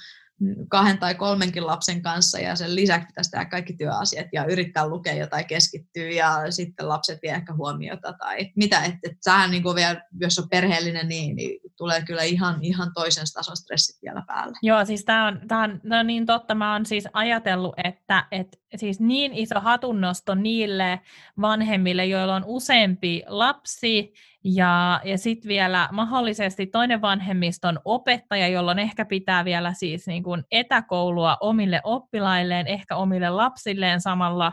[0.68, 5.14] kahden tai kolmenkin lapsen kanssa ja sen lisäksi pitäisi tehdä kaikki työasiat ja yrittää lukea
[5.14, 9.76] jotain keskittyä ja sitten lapset vie ehkä huomiota tai mitä, että et sähän niin kuin
[9.76, 14.58] vielä, jos on perheellinen, niin, niin tulee kyllä ihan, ihan toisen tason stressit vielä päälle.
[14.62, 18.60] Joo, siis tämä on, tää on no niin totta, mä oon siis ajatellut, että et,
[18.76, 21.00] siis niin iso hatunnosto niille
[21.40, 24.12] vanhemmille, joilla on useampi lapsi
[24.44, 30.44] ja, ja sitten vielä mahdollisesti toinen vanhemmiston opettaja, jolloin ehkä pitää vielä siis niin kuin
[30.50, 34.52] etäkoulua omille oppilailleen, ehkä omille lapsilleen samalla.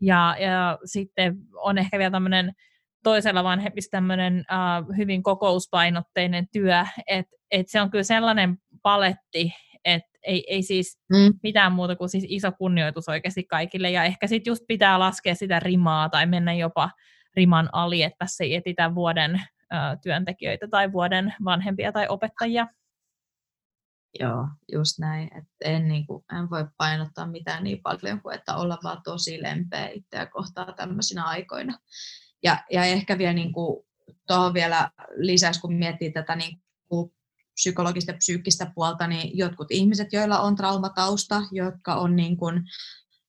[0.00, 2.52] Ja, ja sitten on ehkä vielä tämmöinen
[3.04, 9.52] toisella vanhemmista tämmöinen uh, hyvin kokouspainotteinen työ, että et se on kyllä sellainen paletti,
[9.84, 11.34] että ei, ei siis mm.
[11.42, 15.60] mitään muuta kuin siis iso kunnioitus oikeasti kaikille, ja ehkä sitten just pitää laskea sitä
[15.60, 16.90] rimaa tai mennä jopa
[17.36, 19.42] riman ali, että tässä ei etitä vuoden
[20.02, 22.66] työntekijöitä tai vuoden vanhempia tai opettajia.
[24.20, 25.30] Joo, just näin.
[25.38, 29.42] Et en, niin kuin, en voi painottaa mitään niin paljon kuin, että olla vaan tosi
[29.42, 31.78] lempeä itseä kohtaa tämmöisinä aikoina.
[32.42, 33.84] Ja, ja ehkä vielä niin kuin,
[34.26, 37.12] tuohon vielä lisäksi, kun miettii tätä niin kuin
[37.54, 42.62] psykologista ja psyykkistä puolta, niin jotkut ihmiset, joilla on traumatausta, jotka on niin kuin,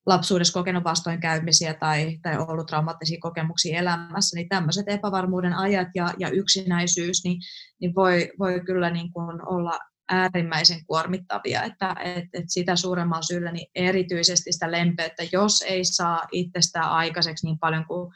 [0.05, 6.29] lapsuudessa kokenut vastoinkäymisiä tai, tai ollut traumaattisia kokemuksia elämässä, niin tämmöiset epävarmuuden ajat ja, ja
[6.29, 7.41] yksinäisyys niin,
[7.81, 13.51] niin voi, voi kyllä niin kuin olla äärimmäisen kuormittavia, että et, et sitä suuremmalla syyllä
[13.51, 18.13] niin erityisesti sitä lempeyttä, jos ei saa itsestään aikaiseksi niin paljon kuin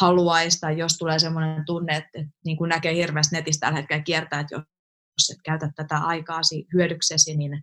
[0.00, 4.02] haluaisi, tai jos tulee sellainen tunne, että, että niin kuin näkee hirveästi netistä tällä hetkellä
[4.02, 7.62] kiertää, että jos et käytä tätä aikaasi hyödyksesi, niin,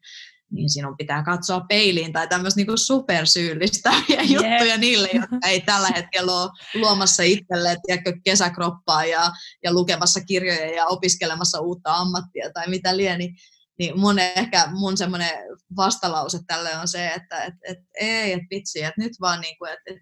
[0.55, 4.29] niin sinun pitää katsoa peiliin tai tämmöistä niin supersyyllistäviä yep.
[4.29, 7.77] juttuja niille, jotka ei tällä hetkellä ole luomassa itselleen
[8.23, 9.31] kesäkroppaa ja,
[9.63, 13.35] ja lukemassa kirjoja ja opiskelemassa uutta ammattia tai mitä liian, niin
[13.79, 15.31] niin mun ehkä mun semmoinen
[15.75, 19.71] vastalause tälle on se, että et, et, ei, että vitsi, että nyt vaan niin kuin,
[19.71, 19.97] että et,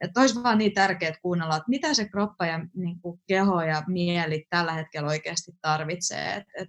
[0.00, 3.82] että olisi vaan niin tärkeää kuunnella, että mitä se kroppa ja niin kuin keho ja
[3.86, 6.34] mieli tällä hetkellä oikeasti tarvitsee.
[6.34, 6.68] Että et,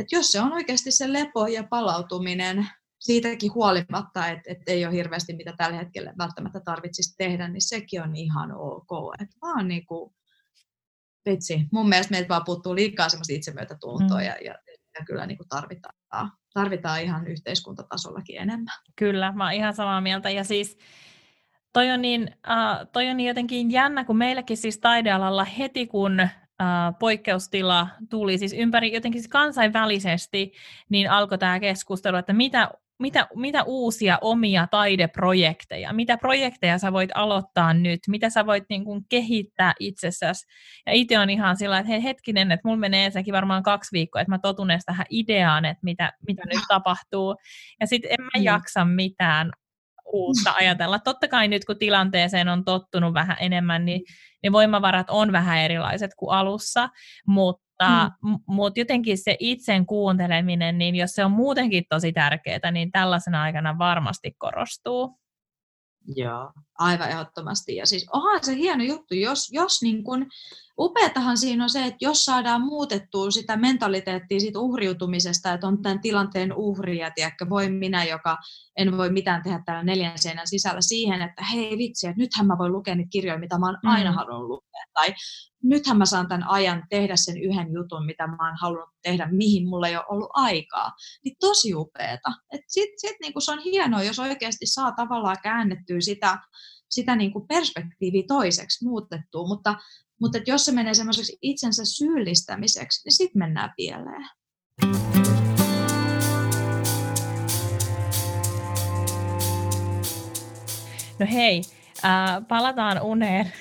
[0.00, 2.66] et jos se on oikeasti se lepo ja palautuminen
[3.00, 8.02] siitäkin huolimatta, että et ei ole hirveästi mitä tällä hetkellä välttämättä tarvitsisi tehdä, niin sekin
[8.02, 9.14] on ihan ok.
[9.22, 10.14] Että vaan niin kuin,
[11.30, 14.24] vitsi, mun mielestä meiltä vaan puuttuu liikaa semmoista itsemyötätuntoa mm.
[14.24, 15.94] ja, ja mitä kyllä niin kuin tarvitaan,
[16.54, 18.74] tarvitaan ihan yhteiskuntatasollakin enemmän.
[18.96, 20.30] Kyllä, mä oon ihan samaa mieltä.
[20.30, 20.78] Ja siis
[21.72, 26.28] toi on, niin, uh, toi on niin jotenkin jännä, kun meilläkin siis taidealalla heti kun
[26.60, 30.52] Uh, poikkeustila tuli siis ympäri jotenkin siis kansainvälisesti,
[30.88, 32.70] niin alkoi tämä keskustelu, että mitä
[33.00, 38.84] mitä, mitä uusia omia taideprojekteja, mitä projekteja sä voit aloittaa nyt, mitä sä voit niin
[38.84, 40.46] kuin kehittää itsessäsi.
[40.86, 44.22] Ja itse on ihan sillä että hei hetkinen, että mulla menee ensinnäkin varmaan kaksi viikkoa,
[44.22, 47.36] että mä totun tähän ideaan, että mitä, mitä nyt tapahtuu.
[47.80, 48.42] Ja sitten en mä mm.
[48.42, 49.50] jaksa mitään
[50.12, 50.98] uutta ajatella.
[50.98, 54.02] Totta kai nyt kun tilanteeseen on tottunut vähän enemmän, niin
[54.42, 56.88] ne voimavarat on vähän erilaiset kuin alussa,
[57.26, 58.38] mutta mm.
[58.46, 63.78] mutta jotenkin se itsen kuunteleminen, niin jos se on muutenkin tosi tärkeää, niin tällaisena aikana
[63.78, 65.20] varmasti korostuu.
[66.16, 67.76] Joo, aivan ehdottomasti.
[67.76, 70.26] Ja siis onhan se hieno juttu, jos, jos niin kun,
[70.80, 76.00] upeatahan siinä on se, että jos saadaan muutettua sitä mentaliteettia siitä uhriutumisesta, että on tämän
[76.00, 78.36] tilanteen uhri ja tiedätkö, voi minä, joka
[78.76, 82.58] en voi mitään tehdä täällä neljän seinän sisällä siihen, että hei vitsi, että nythän mä
[82.58, 83.90] voin lukea niitä kirjoja, mitä mä oon mm.
[83.90, 84.84] aina halunnut lukea.
[84.94, 85.14] Tai
[85.62, 89.68] nythän mä saan tämän ajan tehdä sen yhden jutun, mitä mä oon halunnut tehdä, mihin
[89.68, 90.92] mulla ei ole ollut aikaa.
[91.24, 92.28] Niin tosi upeeta.
[92.66, 96.38] Sitten sit, niinku se on hienoa, jos oikeasti saa tavallaan käännettyä sitä,
[96.90, 99.76] sitä niinku perspektiiviä toiseksi muutettua, mutta,
[100.20, 104.28] mutta jos se menee semmoiseksi itsensä syyllistämiseksi, niin sitten mennään pieleen.
[111.18, 111.62] No hei,
[112.04, 113.52] äh, palataan uneen.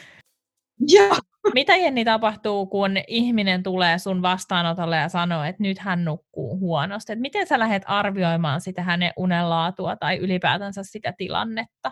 [0.80, 1.18] Joo.
[1.54, 7.14] Mitä Jenni tapahtuu, kun ihminen tulee sun vastaanotolle ja sanoo, että nyt hän nukkuu huonosti?
[7.14, 11.92] Et miten sä lähdet arvioimaan sitä hänen unenlaatua tai ylipäätänsä sitä tilannetta?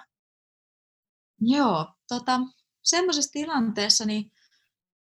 [1.41, 2.39] Joo, tota,
[2.83, 4.31] semmoisessa tilanteessa niin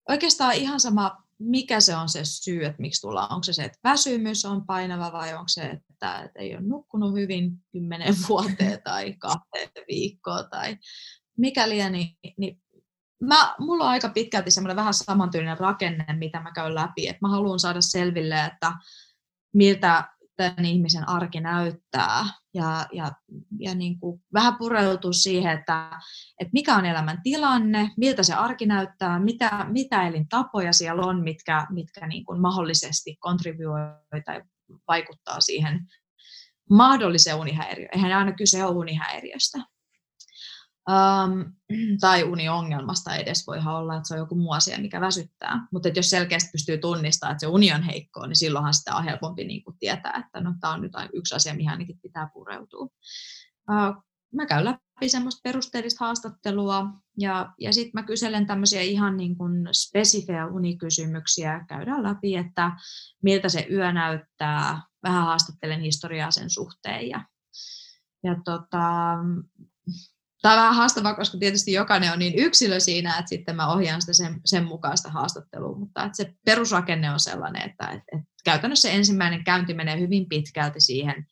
[0.09, 3.31] oikeastaan ihan sama, mikä se on se syy, että miksi tullaan.
[3.31, 7.13] Onko se se, että väsymys on painava vai onko se, että, että ei ole nukkunut
[7.13, 10.77] hyvin kymmenen vuoteen tai kahteen viikkoa tai
[11.37, 12.61] mikäli, niin, niin
[13.21, 17.07] mä, mulla on aika pitkälti semmoinen vähän samantyylinen rakenne, mitä mä käyn läpi.
[17.07, 18.73] Et mä haluan saada selville, että
[19.53, 23.11] miltä tämän ihmisen arki näyttää ja, ja,
[23.59, 25.89] ja niin kuin vähän pureutua siihen, että,
[26.39, 31.67] että mikä on elämän tilanne, miltä se arki näyttää, mitä, mitä elintapoja siellä on, mitkä,
[31.69, 34.41] mitkä niin kuin mahdollisesti kontribuoivat tai
[34.87, 35.79] vaikuttaa siihen
[36.69, 37.89] mahdolliseen unihäiriöön.
[37.93, 39.72] Eihän aina kyse ole unihäiriöstä.
[40.89, 41.53] Um,
[42.01, 45.67] tai uniongelmasta edes voi olla, että se on joku muu asia, mikä väsyttää.
[45.71, 49.43] Mutta jos selkeästi pystyy tunnistamaan, että se uni on heikkoa, niin silloinhan sitä on helpompi
[49.43, 52.83] niin kuin tietää, että no, tämä on nyt yksi asia, mihin ainakin pitää pureutua.
[53.71, 56.85] Uh, mä käyn läpi semmoista perusteellista haastattelua
[57.17, 61.65] ja, ja sitten mä kyselen tämmöisiä ihan niin kuin spesifejä unikysymyksiä.
[61.69, 62.71] Käydään läpi, että
[63.23, 67.25] miltä se yö näyttää, vähän haastattelen historiaa sen suhteen ja,
[68.23, 69.17] ja tota,
[70.43, 74.01] Tämä on vähän haastavaa, koska tietysti jokainen on niin yksilö siinä, että sitten mä ohjaan
[74.01, 78.89] sitä sen, sen mukaista haastattelua, mutta että se perusrakenne on sellainen, että, että, että käytännössä
[78.89, 81.27] ensimmäinen käynti menee hyvin pitkälti siihen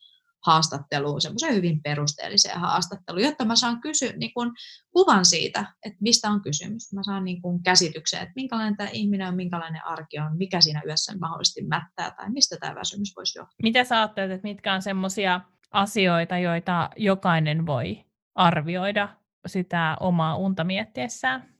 [0.46, 4.52] haastatteluun, semmoiseen hyvin perusteelliseen haastatteluun, jotta mä saan kysy, niin kun,
[4.92, 6.92] kuvan siitä, että mistä on kysymys.
[6.92, 10.82] Mä saan niin kun, käsityksen, että minkälainen tämä ihminen on, minkälainen arki on, mikä siinä
[10.86, 13.56] yössä mahdollisesti mättää tai mistä tämä väsymys voisi johtua.
[13.62, 19.16] Mitä sä ajattelet, että mitkä on semmoisia asioita, joita jokainen voi arvioida
[19.46, 21.54] sitä omaa unta miettiessään?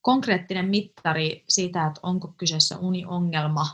[0.00, 3.66] Konkreettinen mittari siitä, että onko kyseessä uniongelma,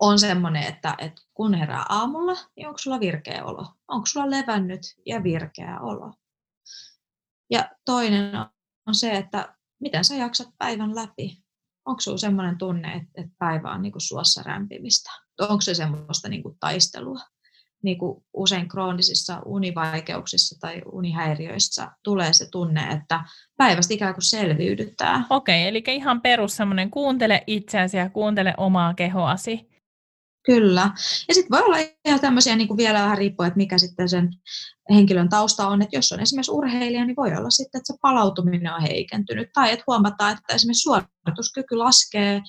[0.00, 3.66] on semmoinen, että, että kun herää aamulla, niin onko sulla virkeä olo?
[3.88, 6.14] Onko sulla levännyt ja virkeä olo?
[7.50, 8.32] Ja toinen
[8.86, 11.44] on se, että miten sä jaksat päivän läpi?
[11.84, 15.10] Onko sulla semmoinen tunne, että, päivä on niin kuin suossa rämpimistä?
[15.40, 17.20] Onko se semmoista niin kuin taistelua?
[17.82, 23.24] Niin kuin usein kroonisissa univaikeuksissa tai unihäiriöissä tulee se tunne, että
[23.56, 25.26] päivästä ikään kuin selviydytään.
[25.30, 29.76] Okei, eli ihan perus semmoinen kuuntele itseäsi ja kuuntele omaa kehoasi
[30.46, 30.90] Kyllä.
[31.28, 34.30] Ja sitten voi olla ihan tämmöisiä niin kuin vielä vähän riippuen, että mikä sitten sen
[34.94, 35.82] henkilön tausta on.
[35.82, 39.48] Että jos on esimerkiksi urheilija, niin voi olla sitten, että se palautuminen on heikentynyt.
[39.54, 42.42] Tai että huomataan, että esimerkiksi suorituskyky laskee,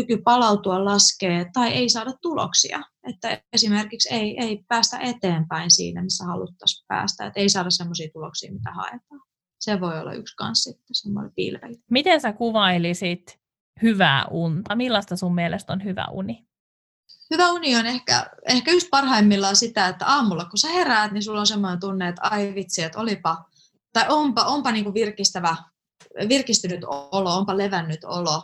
[0.00, 2.82] kyky palautua laskee tai ei saada tuloksia.
[3.08, 7.26] Että esimerkiksi ei, ei päästä eteenpäin siinä, missä haluttaisiin päästä.
[7.26, 9.20] Että ei saada sellaisia tuloksia, mitä haetaan.
[9.60, 11.74] Se voi olla yksi kanssa sitten semmoinen pilveli.
[11.90, 13.38] Miten sä kuvailisit
[13.82, 14.76] hyvää unta?
[14.76, 16.48] Millaista sun mielestä on hyvä uni?
[17.30, 21.40] hyvä uni on ehkä, ehkä just parhaimmillaan sitä, että aamulla kun sä heräät, niin sulla
[21.40, 23.44] on semmoinen tunne, että ai vitsi, että olipa,
[23.92, 25.56] tai onpa, onpa niin kuin virkistävä,
[26.28, 28.42] virkistynyt olo, onpa levännyt olo.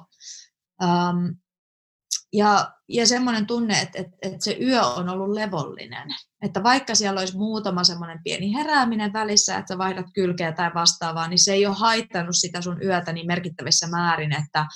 [0.82, 1.36] Um,
[2.34, 6.08] ja, ja semmoinen tunne, että, että, että se yö on ollut levollinen.
[6.42, 11.28] Että vaikka siellä olisi muutama semmoinen pieni herääminen välissä, että sä vaihdat kylkeä tai vastaavaa,
[11.28, 14.66] niin se ei ole haittanut sitä sun yötä niin merkittävissä määrin, että,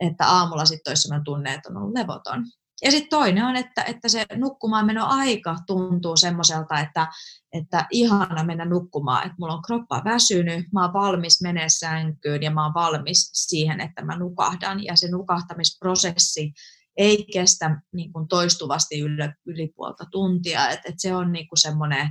[0.00, 2.44] että aamulla sitten olisi tunne, että on ollut levoton.
[2.84, 7.06] Ja sitten toinen on, että, että se nukkumaan meno aika tuntuu semmoiselta, että,
[7.52, 12.50] että ihana mennä nukkumaan, että mulla on kroppa väsynyt, mä oon valmis menee sänkyyn ja
[12.50, 14.84] mä oon valmis siihen, että mä nukahdan.
[14.84, 16.52] Ja se nukahtamisprosessi
[16.96, 21.58] ei kestä niin kuin toistuvasti yli, yli puolta tuntia, että, että se on niin kuin
[21.58, 22.10] semmoinen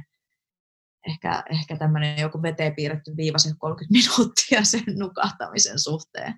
[1.08, 6.34] ehkä, ehkä tämmöinen joku veteen piirretty viivaisen 30 minuuttia sen nukahtamisen suhteen.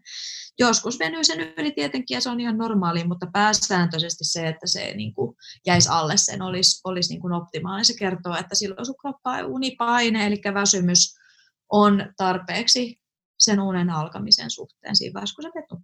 [0.59, 4.93] Joskus venyy sen yli tietenkin ja se on ihan normaali, mutta pääsääntöisesti se, että se
[4.95, 7.85] niin kuin jäisi alle sen, olisi, olisi niin kuin optimaalinen.
[7.85, 11.15] Se kertoo, että silloin sun kroppa unipaine, eli väsymys
[11.71, 12.99] on tarpeeksi
[13.39, 15.77] sen unen alkamisen suhteen siinä vaiheessa, kun sä.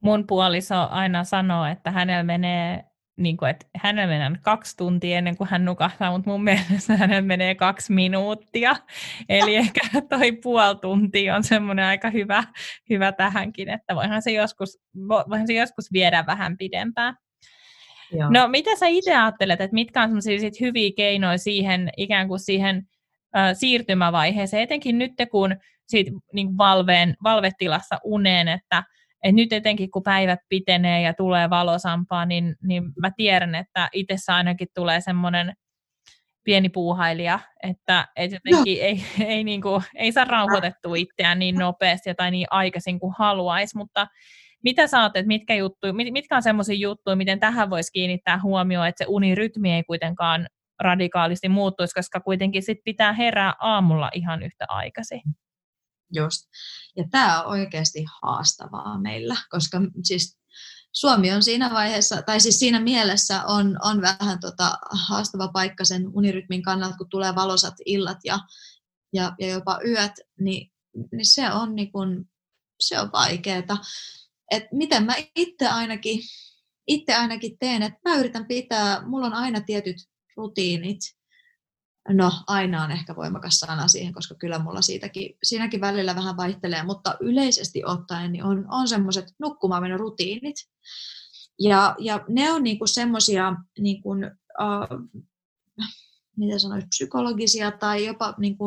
[0.00, 2.89] Mun puoliso aina sanoo, että hänellä menee
[3.20, 7.22] niin kuin, että hänellä menee kaksi tuntia ennen kuin hän nukahtaa, mutta mun mielestä hänellä
[7.22, 8.76] menee kaksi minuuttia.
[9.28, 12.44] Eli ehkä toi puoli tuntia on semmoinen aika hyvä,
[12.90, 14.78] hyvä tähänkin, että voihan se joskus,
[15.08, 17.16] voihan se joskus viedä vähän pidempään.
[18.12, 18.30] Joo.
[18.30, 22.88] No mitä sä itse ajattelet, että mitkä on semmoisia hyviä keinoja siihen ikään kuin siihen
[23.36, 25.56] äh, siirtymävaiheeseen, etenkin nyt kun
[25.86, 28.82] siitä, niin valveen, valvetilassa uneen, että
[29.24, 34.34] et nyt etenkin kun päivät pitenee ja tulee valosampaa, niin, niin mä tiedän, että itsessä
[34.34, 35.52] ainakin tulee semmoinen
[36.44, 38.84] pieni puuhailija, että et jotenkin no.
[38.84, 43.76] ei, ei, niin kuin, ei saa rauhoitettua itseään niin nopeasti tai niin aikaisin kuin haluaisi,
[43.76, 44.06] mutta
[44.64, 49.04] mitä sä että mitkä, juttu, mitkä on semmoisia juttuja, miten tähän voisi kiinnittää huomioon, että
[49.04, 50.46] se unirytmi ei kuitenkaan
[50.80, 55.20] radikaalisti muuttuisi, koska kuitenkin sit pitää herää aamulla ihan yhtä aikaisin.
[56.14, 56.48] Just.
[56.96, 60.40] Ja tämä on oikeasti haastavaa meillä, koska siis
[60.92, 66.08] Suomi on siinä vaiheessa, tai siis siinä mielessä on, on vähän tota haastava paikka sen
[66.12, 68.38] unirytmin kannalta, kun tulee valosat illat ja,
[69.12, 70.72] ja, ja jopa yöt, niin,
[71.12, 72.28] niin se on, niin kun,
[72.80, 73.78] se on vaikeaa.
[74.50, 76.20] Et miten mä itse ainakin,
[77.18, 79.96] ainakin teen, että mä yritän pitää, mulla on aina tietyt
[80.36, 81.00] rutiinit,
[82.08, 86.82] No, aina on ehkä voimakas sana siihen, koska kyllä mulla siitäkin, siinäkin välillä vähän vaihtelee,
[86.82, 90.56] mutta yleisesti ottaen niin on, on semmoiset nukkumaan rutiinit.
[91.58, 95.20] Ja, ja ne on niinku semmoisia, niinku, uh,
[96.36, 98.64] miten sanoisi, psykologisia tai jopa niinku,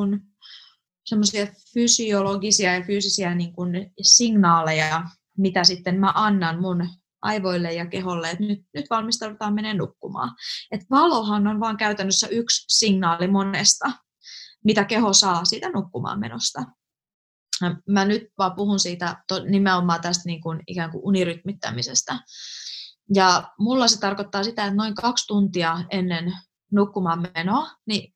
[1.05, 3.61] semmoisia fysiologisia ja fyysisiä niinku,
[4.01, 5.03] signaaleja,
[5.37, 6.89] mitä sitten mä annan mun
[7.23, 10.35] aivoille ja keholle, että nyt, nyt valmistaudutaan menee nukkumaan.
[10.71, 13.91] Et valohan on vain käytännössä yksi signaali monesta,
[14.65, 16.63] mitä keho saa siitä nukkumaan menosta.
[17.89, 22.19] Mä nyt vaan puhun siitä nimenomaan tästä niin kuin ikään kuin unirytmittämisestä.
[23.15, 26.33] Ja mulla se tarkoittaa sitä, että noin kaksi tuntia ennen
[26.71, 28.13] nukkumaan menoa, niin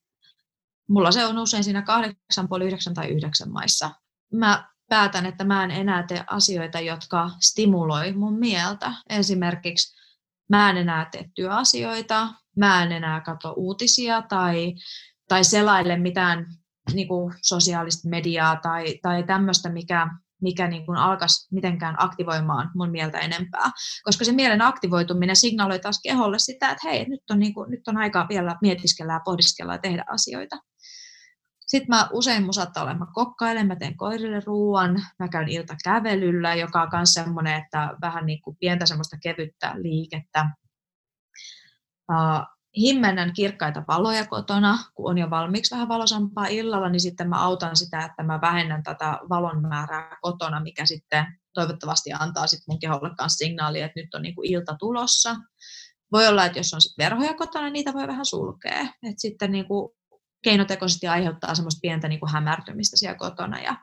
[0.89, 3.91] mulla se on usein siinä kahdeksan, puoli yhdeksän tai yhdeksän maissa.
[4.33, 8.93] Mä päätän, että mä en enää tee asioita, jotka stimuloi mun mieltä.
[9.09, 9.97] Esimerkiksi
[10.49, 14.73] mä en enää tee työasioita, mä en enää katso uutisia tai,
[15.27, 16.45] tai selaile mitään
[16.93, 20.07] niin kuin sosiaalista mediaa tai, tai tämmöistä, mikä,
[20.41, 23.71] mikä niin kuin alkaisi mitenkään aktivoimaan mun mieltä enempää.
[24.03, 27.87] Koska se mielen aktivoituminen signaaloi taas keholle sitä, että hei, nyt on, niin kuin, nyt
[27.87, 30.57] on aika vielä mietiskellä ja pohdiskella ja tehdä asioita.
[31.67, 36.55] Sitten mä usein mun saattaa olla, mä kokkailen, mä teen koirille ruoan, mä käyn iltakävelyllä,
[36.55, 40.49] joka on myös semmoinen, että vähän niin kuin pientä semmoista kevyttä liikettä.
[42.11, 47.43] Uh, himmennän kirkkaita valoja kotona, kun on jo valmiiksi vähän valosampaa illalla, niin sitten mä
[47.43, 52.79] autan sitä, että mä vähennän tätä valon määrää kotona, mikä sitten toivottavasti antaa sitten mun
[52.79, 55.35] keholle kanssa signaalia, että nyt on niin kuin ilta tulossa.
[56.11, 58.81] Voi olla, että jos on sitten verhoja kotona, niin niitä voi vähän sulkea.
[58.81, 59.96] Et sitten niin kuin
[60.43, 63.59] keinotekoisesti aiheuttaa semmoista pientä niin kuin hämärtymistä siellä kotona.
[63.59, 63.77] Ja,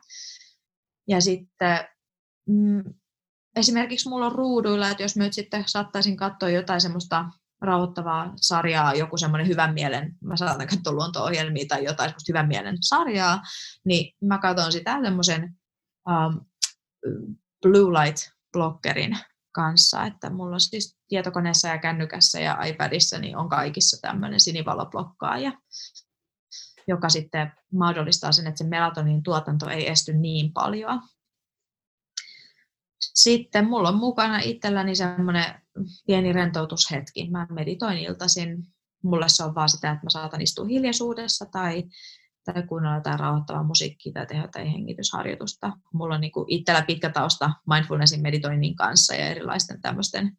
[1.07, 1.79] ja sitten
[2.49, 2.83] mm,
[3.55, 7.25] esimerkiksi mulla on ruuduilla, että jos nyt sitten saattaisin katsoa jotain semmoista
[7.61, 12.77] rauhoittavaa sarjaa, joku semmoinen hyvän mielen, mä saatan katsoa luonto-ohjelmia tai jotain semmoista hyvän mielen
[12.81, 13.41] sarjaa,
[13.85, 15.57] niin mä katson sitä semmoisen
[16.09, 16.45] um,
[17.61, 19.17] blue light blockerin
[19.51, 25.51] kanssa, että mulla on siis tietokoneessa ja kännykässä ja iPadissa niin on kaikissa tämmöinen sinivaloblokkaaja,
[26.87, 31.01] joka sitten mahdollistaa sen, että se melatonin tuotanto ei esty niin paljon.
[32.99, 35.45] Sitten mulla on mukana itselläni semmoinen
[36.07, 37.29] pieni rentoutushetki.
[37.29, 38.67] Mä meditoin iltaisin.
[39.03, 41.83] Mulle se on vaan sitä, että mä saatan istua hiljaisuudessa tai,
[42.45, 45.71] tai kuunnella jotain rauhoittavaa musiikkia tai tehdä jotain hengitysharjoitusta.
[45.93, 50.37] Mulla on niin itsellä pitkä tausta mindfulnessin meditoinnin kanssa ja erilaisten tämmöisten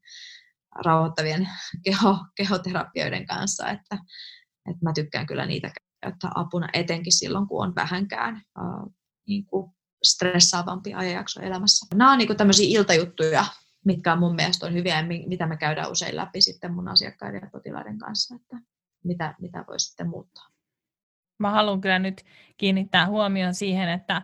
[0.84, 1.48] rauhoittavien
[1.84, 3.98] keho, kehoterapioiden kanssa, että,
[4.70, 5.70] että mä tykkään kyllä niitä
[6.00, 8.92] käyttää apuna, etenkin silloin, kun on vähänkään uh,
[9.28, 9.72] niin kuin
[10.04, 11.86] stressaavampi ajanjakso elämässä.
[11.94, 13.44] Nämä on niin tämmöisiä iltajuttuja,
[13.84, 17.40] mitkä on mun mielestä on hyviä ja mitä me käydään usein läpi sitten mun asiakkaiden
[17.42, 18.56] ja potilaiden kanssa, että
[19.04, 20.44] mitä, mitä voi sitten muuttaa.
[21.38, 22.24] Mä haluan kyllä nyt
[22.56, 24.22] kiinnittää huomioon siihen, että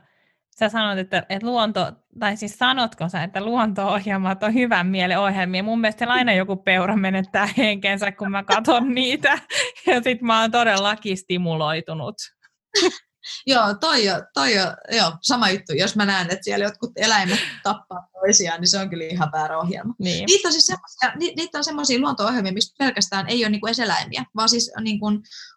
[0.59, 5.63] sä sanot, että, että luonto, tai siis sanotko sä, että luonto-ohjelmat on hyvän mielen ohjelmia.
[5.63, 9.39] Mun mielestä aina joku peura menettää henkensä, kun mä katson niitä,
[9.87, 12.15] ja sit mä oon todellakin stimuloitunut.
[13.47, 14.65] Joo, toi jo, toi jo,
[14.97, 15.73] joo, sama juttu.
[15.73, 19.59] Jos mä näen, että siellä jotkut eläimet tappaa toisiaan, niin se on kyllä ihan väärä
[19.59, 19.95] ohjelma.
[19.99, 20.27] Niin.
[20.27, 24.25] Niitä on siis semmoisia, ni, niitä on semmoisia luonto-ohjelmia, missä pelkästään ei ole niinku eläimiä,
[24.37, 25.07] vaan siis on, niinku,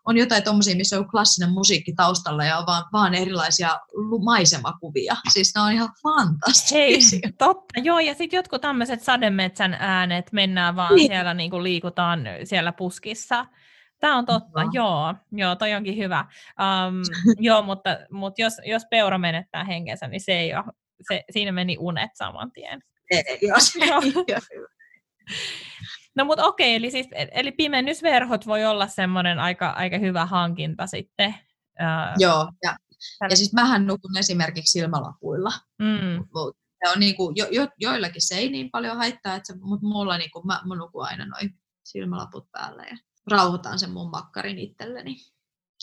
[0.06, 3.80] on jotain tommosia, missä on klassinen musiikki taustalla ja on vaan, vaan erilaisia
[4.24, 5.16] maisemakuvia.
[5.34, 7.20] Siis ne on ihan fantastisia.
[7.24, 11.08] Hei, totta, joo, ja sitten jotkut tämmöiset sademetsän äänet, mennään vaan niin.
[11.08, 13.46] siellä, niinku liikutaan siellä puskissa.
[14.00, 14.70] Tämä on totta, no.
[14.74, 15.16] joo.
[15.32, 16.26] Joo, toi onkin hyvä.
[16.60, 17.02] Um,
[17.48, 20.64] joo, mutta, mutta jos, jos peura menettää henkensä, niin se ei ole,
[21.08, 22.82] se, siinä meni unet saman tien.
[23.12, 24.42] Ei, joo, se ei ole
[26.16, 31.36] No mutta okei, eli, siis, eli pimennysverhot voi olla semmoinen aika, aika hyvä hankinta sitten.
[31.80, 32.76] Uh, joo, ja,
[33.30, 35.52] ja siis mähän nukun esimerkiksi silmälapuilla.
[35.80, 36.26] Mm.
[36.86, 39.88] Se on niin kuin, jo, jo, joillakin se ei niin paljon haittaa, että se, mutta
[39.88, 41.50] mulla niin kuin, mä, mä nukun aina noin
[41.84, 42.84] silmälaput päällä.
[42.84, 42.98] Ja
[43.32, 45.16] rauhoitan sen mun makkarin itselleni.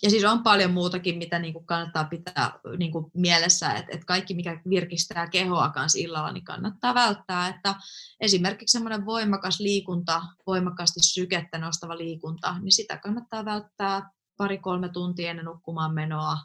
[0.03, 4.07] Ja siis on paljon muutakin, mitä niin kuin kannattaa pitää niin kuin mielessä, että, että
[4.07, 7.49] kaikki, mikä virkistää kehoa kanssa illalla, niin kannattaa välttää.
[7.49, 7.75] Että
[8.21, 15.45] esimerkiksi semmoinen voimakas liikunta, voimakkaasti sykettä nostava liikunta, niin sitä kannattaa välttää pari-kolme tuntia ennen
[15.45, 16.39] nukkumaan menoa.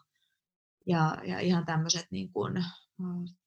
[0.87, 2.65] Ja, ja ihan tämmöiset niin kuin,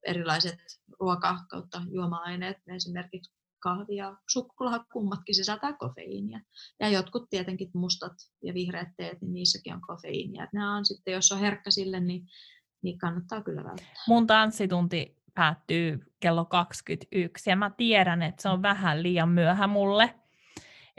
[0.07, 0.59] erilaiset
[1.01, 6.41] ruoka- kautta juoma-aineet, esimerkiksi kahvi ja suklaa, kummatkin sisältää kofeiinia.
[6.81, 10.45] Ja jotkut tietenkin mustat ja vihreät teet, niin niissäkin on kofeiinia.
[10.45, 12.27] Et nämä on sitten, jos on herkkä sille, niin,
[12.83, 14.03] niin kannattaa kyllä välttää.
[14.09, 20.20] Mun tanssitunti päättyy kello 21 ja mä tiedän, että se on vähän liian myöhä mulle.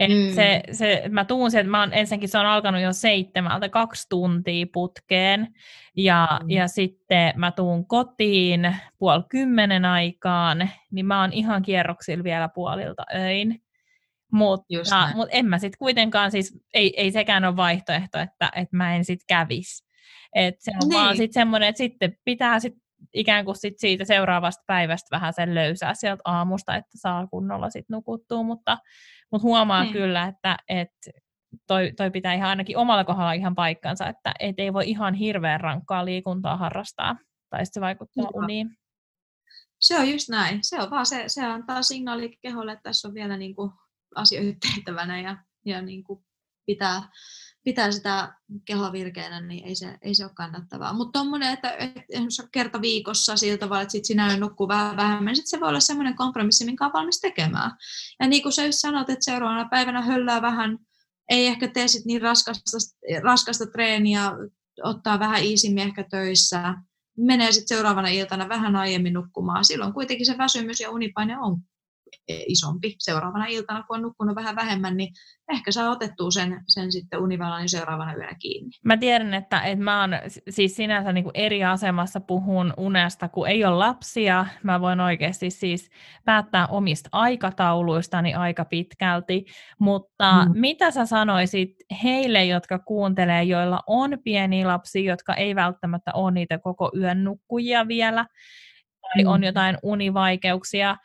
[0.01, 0.35] Et mm.
[0.35, 4.65] se, se, mä tuun sieltä, mä oon, ensinnäkin se on alkanut jo seitsemältä, kaksi tuntia
[4.73, 5.47] putkeen,
[5.97, 6.49] ja, mm.
[6.49, 13.03] ja sitten mä tuun kotiin puoli kymmenen aikaan, niin mä oon ihan kierroksilla vielä puolilta
[13.15, 13.61] öin.
[14.31, 14.65] Mutta,
[15.15, 19.05] mutta en mä sitten kuitenkaan, siis ei, ei sekään ole vaihtoehto, että, että mä en
[19.05, 19.85] sitten kävis.
[20.35, 20.99] Et se on niin.
[20.99, 22.73] vaan sitten semmoinen, että sitten pitää sit
[23.13, 27.89] ikään kuin sit siitä seuraavasta päivästä vähän sen löysää sieltä aamusta, että saa kunnolla sit
[27.89, 28.77] nukuttua, mutta,
[29.31, 29.93] mutta huomaa niin.
[29.93, 31.11] kyllä, että, että
[31.67, 35.59] toi, toi pitää ihan ainakin omalla kohdalla ihan paikkansa, että et ei voi ihan hirveän
[35.59, 37.17] rankkaa liikuntaa harrastaa,
[37.49, 38.43] tai se vaikuttaa Joo.
[38.43, 38.77] uniin.
[39.79, 40.59] Se on just näin.
[40.61, 43.71] Se on vaan se, se antaa signaali keholle, että tässä on vielä niin kuin
[44.15, 46.25] asioita tehtävänä ja, ja niin kuin
[46.65, 47.01] pitää,
[47.63, 48.33] pitää sitä
[48.65, 50.93] kehoa virkeänä, niin ei se, ei se ole kannattavaa.
[50.93, 55.47] Mutta tuommoinen, että, että kerta viikossa siltä tavalla, että sit sinä nukkuu vähän vähemmän, sit
[55.47, 57.71] se voi olla semmoinen kompromissi, minkä on valmis tekemään.
[58.19, 60.77] Ja niin kuin sä sanot, että seuraavana päivänä höllää vähän,
[61.29, 62.77] ei ehkä tee sit niin raskasta,
[63.23, 64.31] raskasta treeniä,
[64.83, 66.73] ottaa vähän iisimmin ehkä töissä,
[67.17, 69.65] menee sitten seuraavana iltana vähän aiemmin nukkumaan.
[69.65, 71.57] Silloin kuitenkin se väsymys ja unipaine on
[72.27, 75.13] isompi seuraavana iltana, kun on nukkunut vähän vähemmän, niin
[75.51, 78.71] ehkä saa otettua sen, sen sitten univellanin seuraavana yönä kiinni.
[78.85, 80.11] Mä tiedän, että, että mä oon
[80.49, 84.45] siis sinänsä niin kuin eri asemassa puhun unesta, kun ei ole lapsia.
[84.63, 85.89] Mä voin oikeasti siis
[86.25, 89.45] päättää omista aikatauluistani aika pitkälti,
[89.79, 90.59] mutta mm.
[90.59, 96.59] mitä sä sanoisit heille, jotka kuuntelee, joilla on pieni lapsi, jotka ei välttämättä ole niitä
[96.59, 98.25] koko yön nukkujia vielä,
[99.01, 99.29] tai mm.
[99.29, 100.97] on jotain univaikeuksia,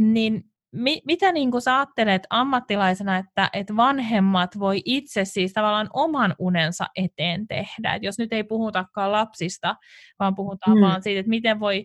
[0.00, 5.90] niin mi, mitä niin kuin sä ajattelet ammattilaisena, että, että vanhemmat voi itse siis tavallaan
[5.92, 7.94] oman unensa eteen tehdä?
[7.94, 9.76] Et jos nyt ei puhutakaan lapsista,
[10.18, 10.80] vaan puhutaan mm.
[10.80, 11.84] vaan siitä, että miten voi,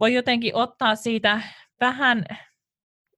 [0.00, 1.40] voi jotenkin ottaa siitä
[1.80, 2.24] vähän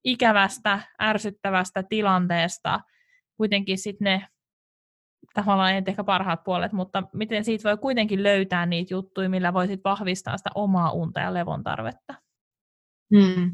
[0.05, 2.81] ikävästä, ärsyttävästä tilanteesta
[3.37, 4.27] kuitenkin sitten ne
[5.35, 9.81] tavallaan ei ehkä parhaat puolet, mutta miten siitä voi kuitenkin löytää niitä juttuja, millä voisit
[9.85, 12.15] vahvistaa sitä omaa unta ja levon tarvetta?
[13.17, 13.51] Hmm.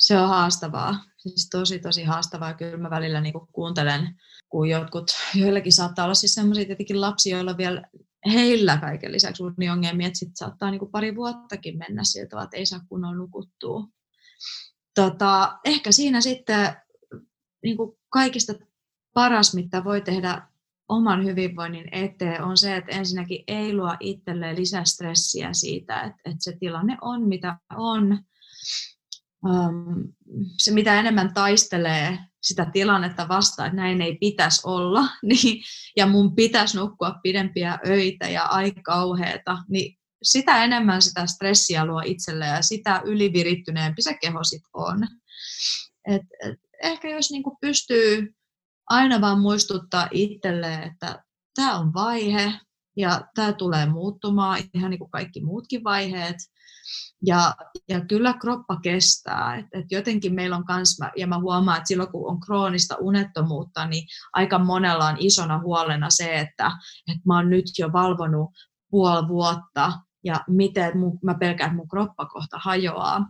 [0.00, 2.54] Se on haastavaa, siis tosi tosi haastavaa.
[2.54, 7.56] Kyllä mä välillä niin kuuntelen, kun jotkut, joillakin saattaa olla siis sellaisia tietenkin lapsia, joilla
[7.56, 7.82] vielä
[8.26, 12.80] heillä kaiken lisäksi uniongelmia, että sitten saattaa niin pari vuottakin mennä siltä, että ei saa
[12.88, 13.84] kunnolla nukuttua.
[14.94, 16.76] Tota, ehkä siinä sitten
[17.62, 17.76] niin
[18.08, 18.54] kaikista
[19.14, 20.42] paras, mitä voi tehdä
[20.88, 26.56] oman hyvinvoinnin eteen, on se, että ensinnäkin ei luo itselleen lisästressiä siitä, että, että se
[26.60, 28.18] tilanne on mitä on.
[29.44, 30.12] Um,
[30.56, 35.62] se mitä enemmän taistelee sitä tilannetta vastaan, että näin ei pitäisi olla, niin,
[35.96, 42.02] ja mun pitäisi nukkua pidempiä öitä ja aika kauheeta, niin sitä enemmän sitä stressiä luo
[42.04, 45.08] itselle ja sitä ylivirittyneempi se keho sit on.
[46.08, 48.34] Et, et ehkä jos niinku pystyy
[48.86, 51.24] aina vaan muistuttaa itselleen, että
[51.54, 52.52] tämä on vaihe
[52.96, 56.36] ja tämä tulee muuttumaan ihan niin kuin kaikki muutkin vaiheet.
[57.26, 57.54] Ja,
[57.88, 59.56] ja kyllä kroppa kestää.
[59.56, 63.86] Et, et jotenkin meillä on kans, ja mä huomaan, että silloin kun on kroonista unettomuutta,
[63.86, 66.72] niin aika monella on isona huolena se, että,
[67.08, 68.50] että mä oon nyt jo valvonut
[68.90, 69.92] puoli vuotta
[70.24, 73.26] ja miten mun, mä pelkään, että mun kroppa kohta hajoaa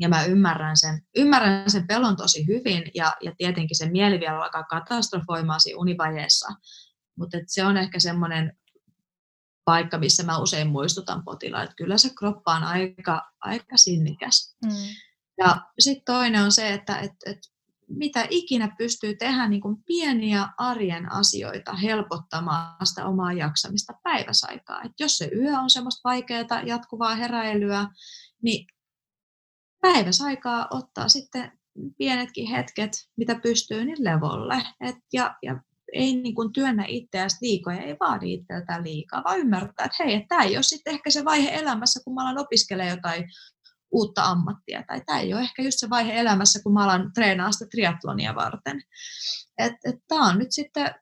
[0.00, 4.42] ja mä ymmärrän sen, ymmärrän sen pelon tosi hyvin ja, ja tietenkin se mieli vielä
[4.42, 6.48] alkaa katastrofoimaan siinä univaiheessa,
[7.18, 8.52] mutta se on ehkä semmoinen
[9.64, 14.56] paikka, missä mä usein muistutan potilaat, että kyllä se kroppa on aika, aika sinnikäs.
[14.64, 14.70] Mm.
[15.38, 17.38] Ja sitten toinen on se, että et, et
[17.88, 24.82] mitä ikinä pystyy tehdä niin kuin pieniä arjen asioita helpottamaan sitä omaa jaksamista päiväsaikaa.
[24.82, 27.88] Et jos se yö on semmoista vaikeaa jatkuvaa heräilyä,
[28.42, 28.66] niin
[29.80, 31.58] päiväsaikaa ottaa sitten
[31.98, 34.62] pienetkin hetket, mitä pystyy, niin levolle.
[34.80, 35.60] Et ja, ja
[35.94, 40.42] ei niin kuin työnnä itseäsi liikoja, ei vaadi itseltä liikaa, vaan ymmärtää, että hei, tämä
[40.42, 43.24] ei ole sitten ehkä se vaihe elämässä, kun mä alan opiskelemaan jotain
[43.92, 47.52] uutta ammattia, tai tämä ei ole ehkä just se vaihe elämässä, kun mä alan treenaa
[47.52, 48.80] sitä triatlonia varten.
[50.08, 50.94] Tämä on nyt sitten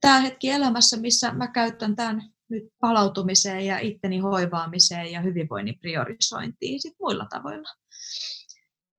[0.00, 6.80] tämä hetki elämässä, missä mä käytän tämän nyt palautumiseen ja itteni hoivaamiseen ja hyvinvoinnin priorisointiin
[6.80, 7.68] sit muilla tavoilla.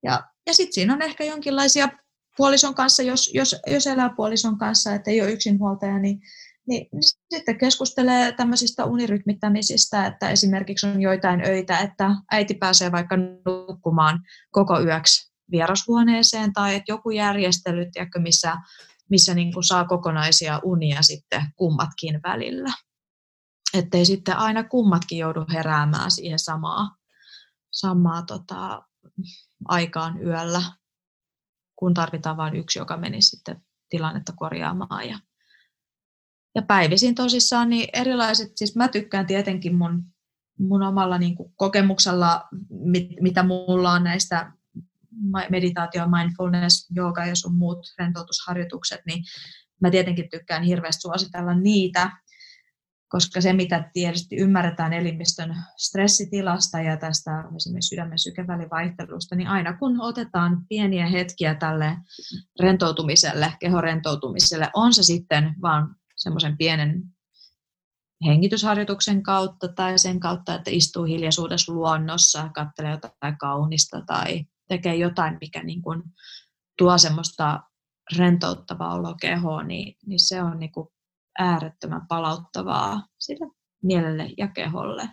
[0.04, 1.88] Ja, ja sitten siinä on ehkä jonkinlaisia
[2.36, 6.20] puolison kanssa, jos, jos, jos elää puolison kanssa, että ei ole yksinhuoltaja, niin,
[6.66, 6.88] niin,
[7.34, 14.20] sitten keskustelee tämmöisistä unirytmittämisistä, että esimerkiksi on joitain öitä, että äiti pääsee vaikka nukkumaan
[14.50, 18.56] koko yöksi vierashuoneeseen tai että joku järjestely, tiedätkö, missä,
[19.10, 22.72] missä niin kuin saa kokonaisia unia sitten kummatkin välillä.
[23.74, 26.96] Että ei sitten aina kummatkin joudu heräämään siihen samaa,
[27.70, 28.82] samaa tota,
[29.64, 30.62] aikaan yöllä,
[31.82, 35.08] kun tarvitaan vain yksi, joka menisi sitten tilannetta korjaamaan.
[35.08, 35.18] Ja,
[36.54, 40.04] ja päivisin tosissaan niin erilaiset, siis mä tykkään tietenkin mun,
[40.58, 44.52] mun omalla niin kuin kokemuksella, mit, mitä mulla on näistä
[45.50, 49.24] meditaatio, mindfulness, jooga ja sun muut rentoutusharjoitukset, niin
[49.80, 52.10] mä tietenkin tykkään hirveästi suositella niitä,
[53.12, 60.00] koska se, mitä tietysti ymmärretään elimistön stressitilasta ja tästä esimerkiksi sydämen sykevälivaihtelusta, niin aina kun
[60.00, 61.96] otetaan pieniä hetkiä tälle
[62.60, 67.02] rentoutumiselle, kehorentoutumiselle, on se sitten vaan semmoisen pienen
[68.26, 75.38] hengitysharjoituksen kautta tai sen kautta, että istuu hiljaisuudessa luonnossa, katselee jotain kaunista tai tekee jotain,
[75.40, 76.02] mikä niin kuin
[76.78, 77.60] tuo semmoista
[78.16, 80.88] rentouttavaa oloa kehoon, niin, niin se on niin kuin
[81.38, 83.46] äärettömän palauttavaa sille
[83.82, 85.08] mielelle ja keholle.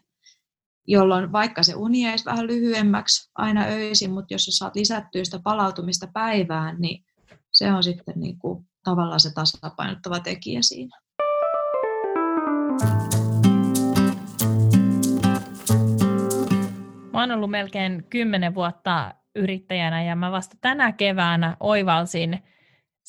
[0.87, 5.39] Jolloin vaikka se uni jäisi vähän lyhyemmäksi aina öisin, mutta jos sä saat lisättyä sitä
[5.43, 7.05] palautumista päivään, niin
[7.51, 10.99] se on sitten niin kuin tavallaan se tasapainottava tekijä siinä.
[17.13, 22.43] Mä oon ollut melkein kymmenen vuotta yrittäjänä ja mä vasta tänä keväänä oivalsin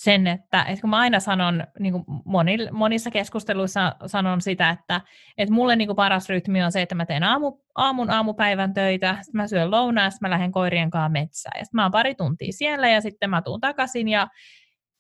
[0.01, 5.01] sen, että, että kun mä aina sanon, niin kuin moni, monissa keskusteluissa sanon sitä, että,
[5.39, 9.17] että mulle niin kuin paras rytmi on se, että mä teen aamu, aamun aamupäivän töitä,
[9.23, 11.59] sitten mä syön lounaa, sitten mä lähden koirien kanssa metsään.
[11.59, 14.29] Ja sitten mä oon pari tuntia siellä ja sitten mä tuun takaisin ja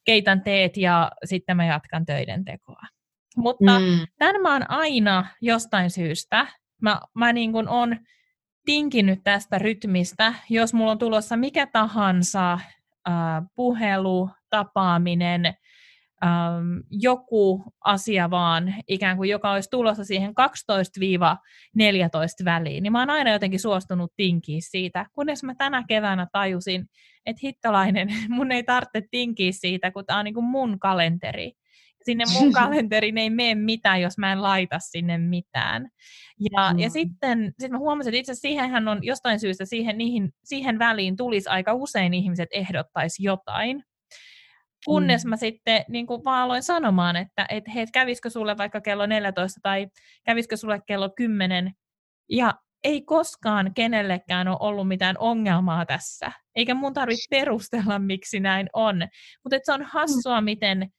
[0.04, 2.82] keitän teet ja sitten mä jatkan töiden tekoa.
[3.36, 4.06] Mutta mm.
[4.18, 6.46] tämän mä oon aina jostain syystä,
[6.82, 7.96] mä, mä niin kuin on
[8.64, 12.58] tinkinyt tästä rytmistä, jos mulla on tulossa mikä tahansa
[13.54, 15.46] puhelu, tapaaminen,
[16.24, 20.34] ähm, joku asia vaan, ikään kuin joka olisi tulossa siihen 12-14
[22.44, 26.86] väliin, niin mä oon aina jotenkin suostunut tinkiä siitä, kunnes mä tänä keväänä tajusin,
[27.26, 31.52] että hittolainen, mun ei tarvitse tinkiä siitä, kun tämä on niin kuin mun kalenteri.
[32.02, 35.88] Sinne mun kalenteriin ei mene mitään, jos mä en laita sinne mitään.
[36.52, 36.78] Ja, mm.
[36.78, 40.78] ja sitten sit mä huomasin, että itse asiassa siihenhän on jostain syystä siihen, niihin, siihen
[40.78, 43.84] väliin tulisi aika usein ihmiset ehdottaisi jotain.
[44.84, 45.28] Kunnes mm.
[45.30, 49.60] mä sitten niin kuin vaan aloin sanomaan, että et, hei, kävisikö sulle vaikka kello 14
[49.62, 49.86] tai
[50.24, 51.72] kävisikö sulle kello 10.
[52.28, 56.32] Ja ei koskaan kenellekään ole ollut mitään ongelmaa tässä.
[56.54, 58.96] Eikä mun tarvitse perustella, miksi näin on.
[59.44, 60.90] Mutta se on hassua, miten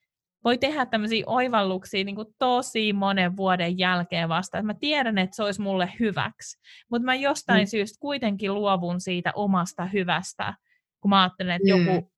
[0.43, 4.57] voi tehdä tämmöisiä oivalluksia niin kuin tosi monen vuoden jälkeen vasta.
[4.57, 6.59] Että mä tiedän, että se olisi mulle hyväksi,
[6.91, 7.67] mutta mä jostain mm.
[7.67, 10.53] syystä kuitenkin luovun siitä omasta hyvästä,
[11.01, 11.85] kun mä ajattelen, että mm.
[11.85, 12.11] joku,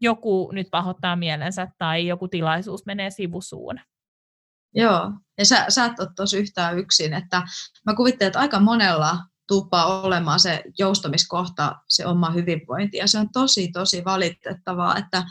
[0.00, 3.80] joku nyt pahoittaa mielensä tai joku tilaisuus menee sivusuun.
[4.74, 7.42] Joo, ja sä, sä et ole tosi yhtään yksin, että
[7.86, 9.18] mä kuvittelen, että aika monella
[9.48, 15.22] tuppaa olemaan se joustamiskohta, se oma hyvinvointi, ja se on tosi, tosi valitettavaa, että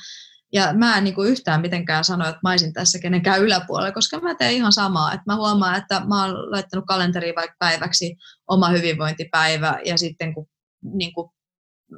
[0.54, 4.20] ja mä en niin kuin yhtään mitenkään sano, että mä olisin tässä kenenkään yläpuolella, koska
[4.20, 5.14] mä teen ihan samaa.
[5.14, 8.16] Että mä huomaan, että mä oon laittanut kalenteriin vaikka päiväksi
[8.48, 10.48] oma hyvinvointipäivä ja sitten kun
[10.82, 11.32] niin kuin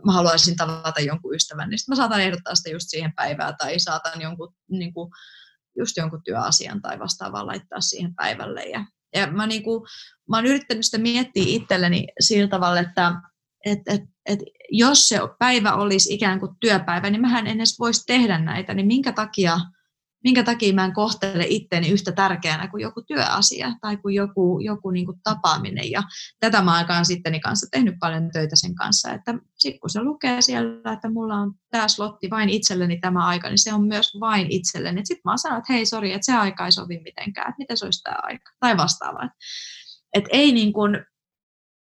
[0.06, 4.22] mä haluaisin tavata jonkun ystävän, niin mä saatan ehdottaa sitä just siihen päivään tai saatan
[4.22, 5.12] jonkun, niin kuin,
[5.78, 8.64] just jonkun työasian tai vastaavaa laittaa siihen päivälle.
[8.64, 8.86] Ja,
[9.16, 9.82] ja mä, niin kuin,
[10.30, 13.14] mä oon yrittänyt sitä miettiä itselleni sillä tavalla, että
[13.66, 14.40] et, et, et
[14.72, 18.88] jos se päivä olisi ikään kuin työpäivä, niin mähän en edes voisi tehdä näitä, niin
[18.88, 19.60] minkä takia,
[20.24, 24.92] minkä takia mä en kohtele itteeni yhtä tärkeänä kuin joku työasia tai kuin joku, joku
[24.92, 25.92] niin kuin tapaaminen.
[25.92, 26.04] Ja
[26.40, 30.42] tätä mä aikaan sitten kanssa tehnyt paljon töitä sen kanssa, että sitten kun se lukee
[30.42, 34.48] siellä, että mulla on tämä slotti vain itselleni tämä aika, niin se on myös vain
[34.50, 35.02] itselleni.
[35.06, 37.86] Sitten mä sanon, että hei, sori, että se aika ei sovi mitenkään, että miten se
[37.86, 39.30] olisi tämä aika, tai vastaavaa.
[40.14, 41.06] Että ei niin kuin,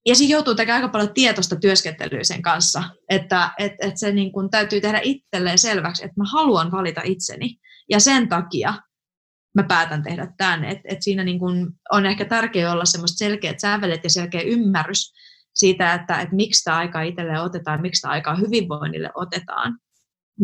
[0.06, 4.32] ja siinä joutuu tekemään aika paljon tietoista työskentelyä sen kanssa, että et, et se niin
[4.32, 7.58] kun täytyy tehdä itselleen selväksi, että mä haluan valita itseni.
[7.90, 8.74] Ja sen takia
[9.56, 10.66] mä päätän tehdä tämän.
[10.66, 15.14] Et, et siinä niin kun on ehkä tärkeää olla semmoista selkeät sävelet ja selkeä ymmärrys
[15.54, 19.80] siitä, että et miksi tämä aika itselleen otetaan, miksi tämä aika hyvinvoinnille otetaan,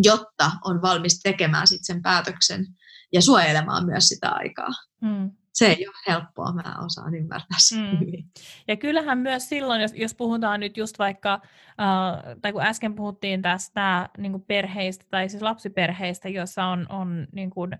[0.03, 2.65] jotta on valmis tekemään sit sen päätöksen
[3.13, 4.69] ja suojelemaan myös sitä aikaa.
[5.01, 8.29] Hmm se ei ole helppoa, mä osaan ymmärtää sen mm.
[8.67, 11.33] Ja kyllähän myös silloin, jos, jos puhutaan nyt just vaikka,
[11.81, 17.49] äh, tai kun äsken puhuttiin tästä niin perheistä, tai siis lapsiperheistä, joissa on, on niin
[17.49, 17.73] kuin,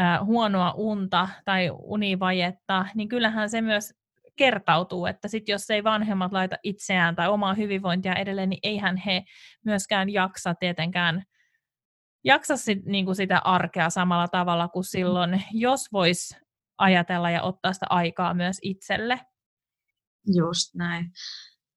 [0.00, 3.94] äh, huonoa unta tai univajetta, niin kyllähän se myös
[4.36, 9.24] kertautuu, että sit jos ei vanhemmat laita itseään tai omaa hyvinvointia edelleen, niin eihän he
[9.64, 11.24] myöskään jaksa tietenkään
[12.24, 16.36] jaksa sit, niin kuin sitä arkea samalla tavalla kuin silloin, jos vois
[16.78, 19.20] ajatella ja ottaa sitä aikaa myös itselle.
[20.34, 21.12] Just näin.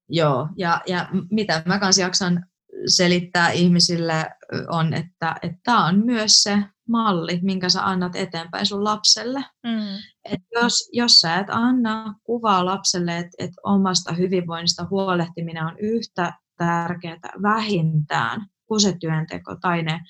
[0.08, 2.46] Joo, ja, ja mitä mä kanssa jaksan
[2.86, 4.30] selittää ihmisille
[4.68, 9.44] on, että tämä on myös se malli, minkä sä annat eteenpäin sun lapselle.
[9.66, 9.96] Mm.
[10.24, 16.32] Et jos, jos sä et anna kuvaa lapselle, että et omasta hyvinvoinnista huolehtiminen on yhtä
[16.56, 20.00] tärkeää vähintään kuin se työnteko tai ne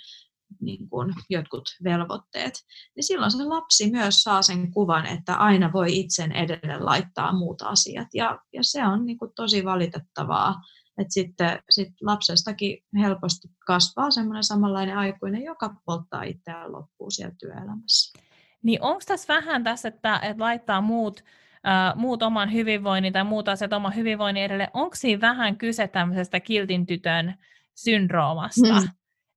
[0.60, 2.54] niin kuin jotkut velvoitteet,
[2.96, 7.62] niin silloin se lapsi myös saa sen kuvan, että aina voi itsen edelle laittaa muut
[7.62, 8.08] asiat.
[8.14, 10.54] Ja, ja se on niin kuin tosi valitettavaa,
[10.98, 18.18] että sitten sit lapsestakin helposti kasvaa semmoinen samanlainen aikuinen, joka polttaa itseään loppuun siellä työelämässä.
[18.62, 21.24] Niin onko tässä vähän tässä, että, että laittaa muut,
[21.66, 26.40] äh, muut oman hyvinvoinnin tai muut asiat oman hyvinvoinnin edelle, onko siinä vähän kyse tämmöisestä
[26.40, 27.34] kiltin tytön
[27.74, 28.80] syndroomasta?
[28.80, 28.88] Mm.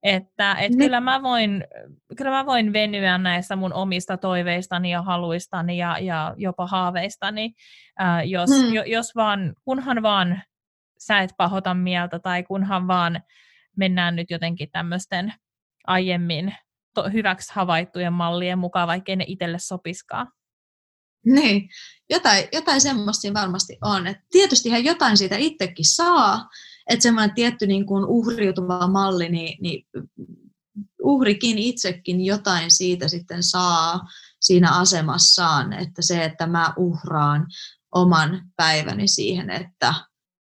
[0.03, 1.63] Että et kyllä, mä voin,
[2.17, 7.53] kyllä mä voin venyä näissä mun omista toiveistani ja haluistani ja, ja jopa haaveistani,
[7.99, 8.73] ää, jos, hmm.
[8.73, 10.41] jo, jos vaan, kunhan vaan
[10.99, 13.21] sä et pahota mieltä tai kunhan vaan
[13.77, 15.33] mennään nyt jotenkin tämmöisten
[15.87, 16.55] aiemmin
[16.93, 20.27] to, hyväksi havaittujen mallien mukaan, vaikkei ne itselle sopiskaan.
[21.25, 21.69] Niin,
[22.09, 24.07] jotain, jotain semmoista varmasti on.
[24.07, 26.49] Et tietystihän jotain siitä itsekin saa,
[26.89, 29.85] että semmoinen tietty niin kuin uhriutuva malli, niin, niin
[31.03, 33.99] uhrikin itsekin jotain siitä sitten saa
[34.41, 37.47] siinä asemassaan, että se, että mä uhraan
[37.95, 39.93] oman päiväni siihen, että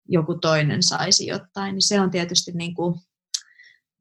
[0.09, 2.99] joku toinen saisi jotain, niin se on tietysti niin kuin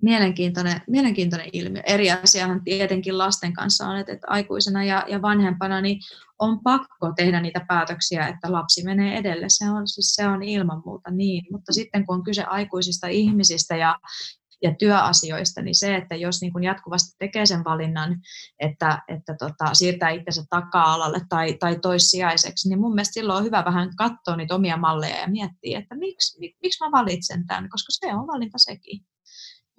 [0.02, 1.82] mielenkiintoinen, mielenkiintoinen ilmiö.
[1.86, 6.00] Eri asiahan tietenkin lasten kanssa on, että, että aikuisena ja, ja vanhempana niin
[6.38, 9.46] on pakko tehdä niitä päätöksiä, että lapsi menee edelle.
[9.48, 11.44] Se on, siis se on ilman muuta niin.
[11.52, 13.96] Mutta sitten kun on kyse aikuisista ihmisistä ja,
[14.62, 18.16] ja työasioista, niin se, että jos niin kuin jatkuvasti tekee sen valinnan,
[18.58, 23.64] että, että tota, siirtää itsensä taka-alalle tai, tai toissijaiseksi, niin mun mielestä silloin on hyvä
[23.64, 28.14] vähän katsoa niitä omia malleja ja miettiä, että miksi, miksi mä valitsen tämän, koska se
[28.14, 29.00] on valinta sekin.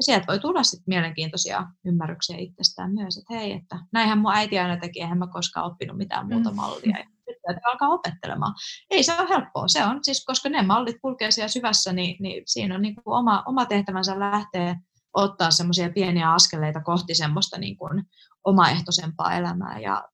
[0.01, 4.59] Ja sieltä voi tulla sitten mielenkiintoisia ymmärryksiä itsestään myös, että hei, että näinhän mun äiti
[4.59, 6.55] aina teki, eihän mä koskaan oppinut mitään muuta mm.
[6.55, 6.97] mallia.
[6.97, 8.53] Ja sitten alkaa opettelemaan.
[8.89, 9.67] Ei se ole helppoa.
[9.67, 13.17] Se on siis, koska ne mallit kulkee siellä syvässä, niin, niin siinä on niin kuin
[13.17, 14.75] oma, oma tehtävänsä lähteä
[15.13, 18.03] ottaa semmoisia pieniä askeleita kohti semmoista niin kuin
[18.43, 19.79] omaehtoisempaa elämää.
[19.79, 20.09] Ja,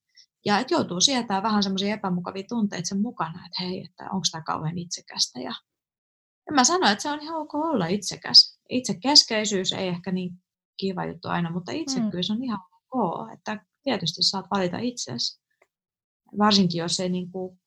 [0.46, 4.42] ja että joutuu sietää vähän semmoisia epämukavia tunteita sen mukana, että hei, että onko tämä
[4.42, 5.40] kauhean itsekästä.
[5.40, 5.54] Ja,
[6.48, 8.57] ja mä sanoin, että se on ihan ok olla itsekäs.
[8.70, 10.32] Itsekeskeisyys ei ehkä niin
[10.78, 11.78] kiva juttu aina, mutta mm.
[11.78, 12.60] itsekkyys on ihan
[12.92, 13.32] ok.
[13.34, 15.42] Että tietysti saat valita itsesi
[16.38, 17.60] varsinkin jos ei niin kuin,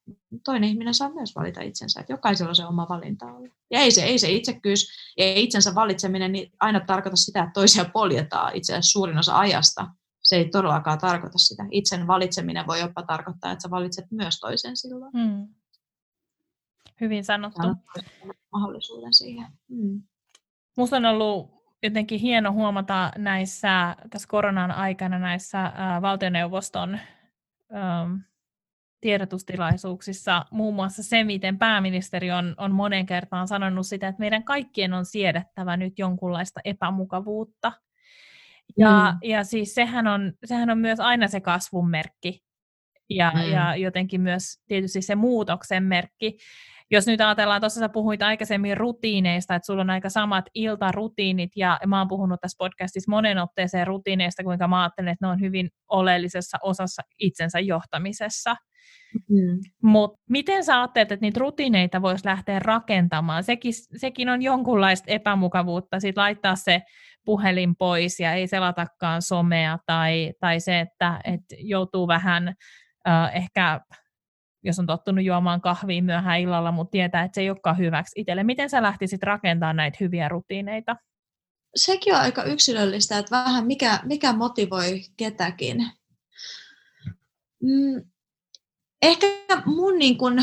[0.45, 3.49] toinen ihminen saa myös valita itsensä, että jokaisella on se oma valinta olla.
[3.71, 4.89] Ja ei se, ei se itsekkyys
[5.19, 9.89] ja itsensä valitseminen niin aina tarkoita sitä, että toisia poljetaan itse asiassa suurin osa ajasta.
[10.23, 11.67] Se ei todellakaan tarkoita sitä.
[11.71, 15.13] Itsen valitseminen voi jopa tarkoittaa, että sä valitset myös toisen silloin.
[15.13, 15.49] Hmm.
[17.01, 17.61] Hyvin sanottu.
[18.53, 19.47] Mahdollisuuden siihen.
[19.69, 20.03] Hmm.
[20.81, 21.51] Musta on ollut
[21.83, 26.99] jotenkin hieno huomata näissä, tässä koronan aikana näissä ää, valtioneuvoston
[27.75, 28.21] äm,
[29.01, 34.93] tiedotustilaisuuksissa muun muassa se, miten pääministeri on, on monen kertaan sanonut sitä, että meidän kaikkien
[34.93, 37.73] on siedettävä nyt jonkunlaista epämukavuutta.
[38.77, 39.29] Ja, mm.
[39.29, 42.45] ja siis sehän on, sehän on myös aina se kasvun merkki
[43.11, 43.53] ja, mm.
[43.53, 46.39] ja jotenkin myös tietysti se muutoksen merkki.
[46.91, 51.81] Jos nyt ajatellaan, tuossa sä puhuit aikaisemmin rutiineista, että sulla on aika samat iltarutiinit, ja
[51.87, 55.69] mä oon puhunut tässä podcastissa monen otteeseen rutiineista, kuinka mä ajattelen, että ne on hyvin
[55.89, 58.57] oleellisessa osassa itsensä johtamisessa.
[59.29, 59.61] Mm.
[59.83, 63.45] Mutta miten sä ajattelet, että niitä rutiineita voisi lähteä rakentamaan?
[63.45, 66.83] Sekin, sekin on jonkunlaista epämukavuutta, sit laittaa se
[67.25, 72.49] puhelin pois ja ei selatakaan somea, tai, tai se, että et joutuu vähän
[73.09, 73.81] äh, ehkä
[74.63, 78.45] jos on tottunut juomaan kahvia myöhään illalla, mutta tietää, että se ei olekaan hyväksi itselle.
[78.45, 80.97] Miten sä lähtisit rakentamaan näitä hyviä rutiineita?
[81.77, 85.87] Sekin on aika yksilöllistä, että vähän mikä, mikä motivoi ketäkin.
[87.63, 88.11] Mm,
[89.03, 89.27] ehkä
[89.65, 90.43] mun, niin kun,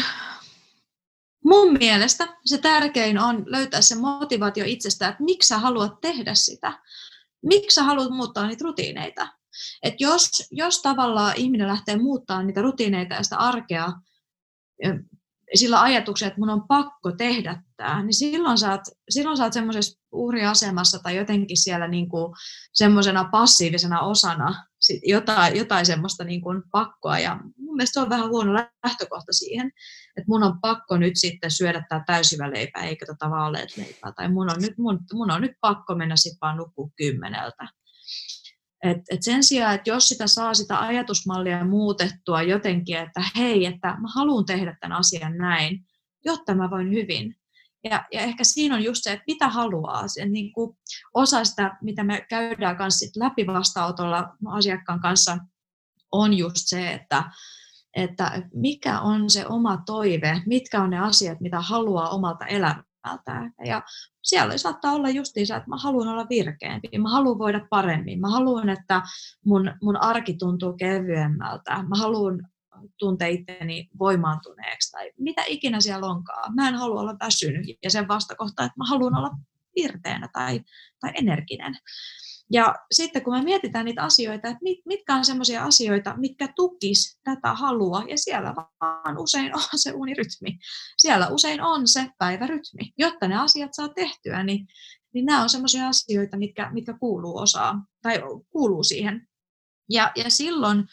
[1.45, 6.79] mun mielestä se tärkein on löytää se motivaatio itsestä, että miksi sä haluat tehdä sitä.
[7.45, 9.27] Miksi sä haluat muuttaa niitä rutiineita.
[9.83, 13.91] Et jos, jos tavallaan ihminen lähtee muuttamaan niitä rutiineita ja sitä arkea
[15.55, 19.53] sillä ajatuksella, että mun on pakko tehdä tämä, niin silloin sä oot, silloin sä oot
[19.53, 22.33] semmoisessa uhriasemassa tai jotenkin siellä niin kuin
[22.73, 24.65] semmoisena passiivisena osana
[25.03, 27.19] jotain, jotain semmoista niin kuin pakkoa.
[27.19, 29.67] Ja mun mielestä se on vähän huono lähtökohta siihen,
[30.17, 34.11] että mun on pakko nyt sitten syödä tämä täysivä leipä eikä tätä vaaleet leipää.
[34.11, 37.67] Tai mun on nyt, mun, mun on nyt pakko mennä sitten vaan nukkua kymmeneltä.
[38.83, 43.87] Et, et sen sijaan, että jos sitä saa sitä ajatusmallia muutettua jotenkin, että hei, että
[43.87, 45.85] mä haluan tehdä tämän asian näin,
[46.25, 47.35] jotta mä voin hyvin.
[47.83, 50.07] Ja, ja ehkä siinä on just se, että mitä haluaa.
[50.07, 50.77] Se, niin kuin
[51.13, 55.37] osa sitä, mitä me käydään kanssa sit läpi vastaanotolla asiakkaan kanssa,
[56.11, 57.23] on just se, että,
[57.93, 62.45] että mikä on se oma toive, mitkä on ne asiat, mitä haluaa omalta
[63.07, 63.53] elämältään.
[63.65, 63.83] Ja
[64.23, 68.69] siellä saattaa olla justiinsa, että mä haluan olla virkeämpi, mä haluan voida paremmin, mä haluan,
[68.69, 69.01] että
[69.45, 72.47] mun, mun arki tuntuu kevyemmältä, mä haluan
[72.99, 76.55] tuntea itteni voimaantuneeksi tai mitä ikinä siellä onkaan.
[76.55, 79.31] Mä en halua olla väsynyt ja sen vastakohta, että mä haluan olla
[79.75, 80.61] virteänä tai,
[80.99, 81.75] tai energinen.
[82.51, 87.19] Ja sitten kun me mietitään niitä asioita, että mit, mitkä on sellaisia asioita, mitkä tukis
[87.23, 90.59] tätä halua, ja siellä vaan usein on se unirytmi.
[90.97, 92.93] Siellä usein on se päivärytmi.
[92.97, 94.67] Jotta ne asiat saa tehtyä, niin,
[95.13, 99.27] niin nämä on sellaisia asioita, mitkä, mitkä kuuluu osaa tai kuuluu siihen.
[99.89, 100.83] Ja, ja silloin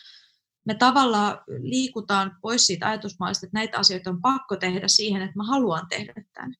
[0.66, 5.44] me tavallaan liikutaan pois siitä ajatusmaalista, että näitä asioita on pakko tehdä siihen, että mä
[5.44, 6.54] haluan tehdä tämän.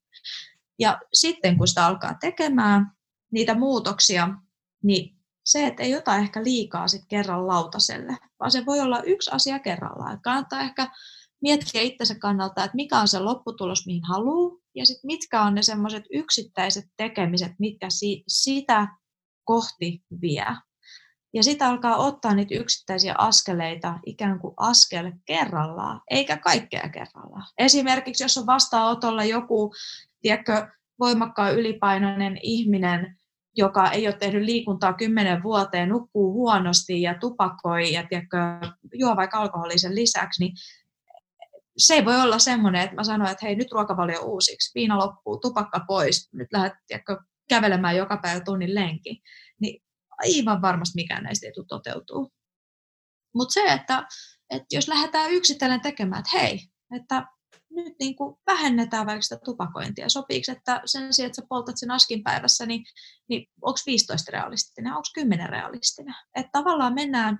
[0.78, 2.90] Ja sitten kun sitä alkaa tekemään,
[3.32, 4.28] niitä muutoksia,
[4.84, 9.30] niin se, että ei ota ehkä liikaa sit kerran lautaselle, vaan se voi olla yksi
[9.30, 10.20] asia kerrallaan.
[10.22, 10.90] Kannattaa ehkä
[11.42, 15.62] miettiä itsensä kannalta, että mikä on se lopputulos, mihin haluaa, ja sit mitkä on ne
[15.62, 18.88] semmoiset yksittäiset tekemiset, mitkä si- sitä
[19.44, 20.46] kohti vie.
[21.34, 27.46] Ja sitten alkaa ottaa niitä yksittäisiä askeleita ikään kuin askel kerrallaan, eikä kaikkea kerrallaan.
[27.58, 29.74] Esimerkiksi jos on vastaanotolla joku,
[30.20, 30.66] tiedätkö,
[31.00, 33.18] voimakkaan ylipainoinen ihminen,
[33.56, 38.38] joka ei ole tehnyt liikuntaa kymmenen vuoteen, nukkuu huonosti ja tupakoi ja tiedätkö,
[38.94, 40.56] juo vaikka alkoholisen lisäksi, niin
[41.78, 45.38] se ei voi olla semmoinen, että mä sanon, että hei, nyt ruokavalio uusiksi, viina loppuu,
[45.38, 47.16] tupakka pois, nyt lähdet tiedätkö,
[47.48, 49.22] kävelemään joka päivä tunnin lenki.
[49.60, 49.82] Niin
[50.18, 52.32] aivan varmasti mikään näistä ei tule toteutuu.
[53.34, 54.06] Mutta se, että,
[54.50, 56.60] että jos lähdetään yksitellen tekemään, että hei,
[56.96, 57.26] että
[57.74, 60.08] nyt niin kuin vähennetään vaikka sitä tupakointia.
[60.08, 62.84] Sopiiko, että sen sijaan, että sä poltat sen askin päivässä, niin,
[63.28, 66.14] niin onko 15 realistinen, onko 10 realistinen?
[66.34, 67.38] Että tavallaan mennään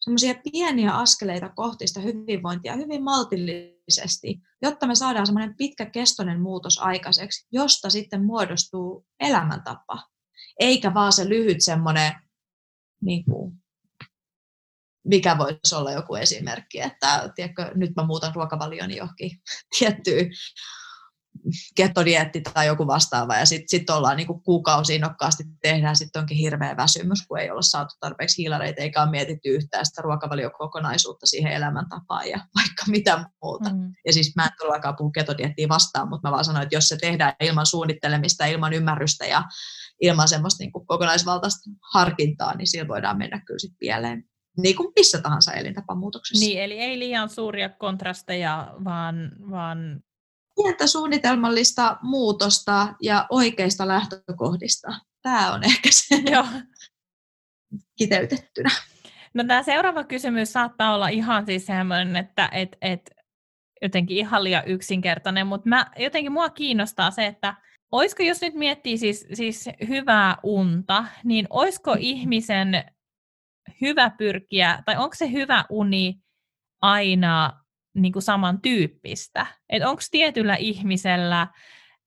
[0.00, 7.46] semmoisia pieniä askeleita kohti sitä hyvinvointia hyvin maltillisesti, jotta me saadaan semmoinen pitkäkestoinen muutos aikaiseksi,
[7.52, 10.08] josta sitten muodostuu elämäntapa,
[10.60, 12.12] eikä vaan se lyhyt semmoinen,
[13.02, 13.63] niin kuin,
[15.04, 19.30] mikä voisi olla joku esimerkki, että tiedätkö, nyt mä muutan ruokavalioni johonkin
[19.78, 20.30] tiettyyn
[21.76, 26.76] ketodietti tai joku vastaava, ja sitten sit ollaan niin kuukausi innokkaasti tehdään, sitten onkin hirveä
[26.76, 32.28] väsymys, kun ei olla saatu tarpeeksi hiilareita, eikä ole mietitty yhtään sitä ruokavaliokokonaisuutta siihen elämäntapaan
[32.28, 33.70] ja vaikka mitä muuta.
[33.70, 33.92] Mm.
[34.06, 36.96] Ja siis mä en todellakaan puhu ketodiettiä vastaan, mutta mä vaan sanoin, että jos se
[36.96, 39.42] tehdään ilman suunnittelemista, ilman ymmärrystä ja
[40.00, 44.24] ilman semmoista niin kuin kokonaisvaltaista harkintaa, niin siellä voidaan mennä kyllä sitten pieleen
[44.56, 46.46] niin kuin missä tahansa elintapamuutoksessa.
[46.46, 50.02] Niin, eli ei liian suuria kontrasteja, vaan, vaan
[50.62, 54.88] pientä suunnitelmallista muutosta ja oikeista lähtökohdista.
[55.22, 56.46] Tämä on ehkä se Joo.
[57.96, 58.70] kiteytettynä.
[59.34, 63.10] No tämä seuraava kysymys saattaa olla ihan siis sellainen, että et, et,
[63.82, 67.54] jotenkin ihan liian yksinkertainen, mutta mä, jotenkin mua kiinnostaa se, että
[67.92, 72.84] olisiko, jos nyt miettii siis, siis hyvää unta, niin olisiko ihmisen
[73.80, 76.20] hyvä pyrkiä, tai onko se hyvä uni
[76.82, 77.52] aina
[77.94, 79.46] niin kuin samantyyppistä.
[79.86, 81.46] Onko tietyllä ihmisellä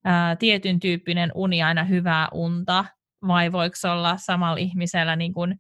[0.04, 2.86] ää, tietyn tyyppinen uni aina hyvää unta,
[3.28, 5.60] vai voiko olla samalla ihmisellä niin kuin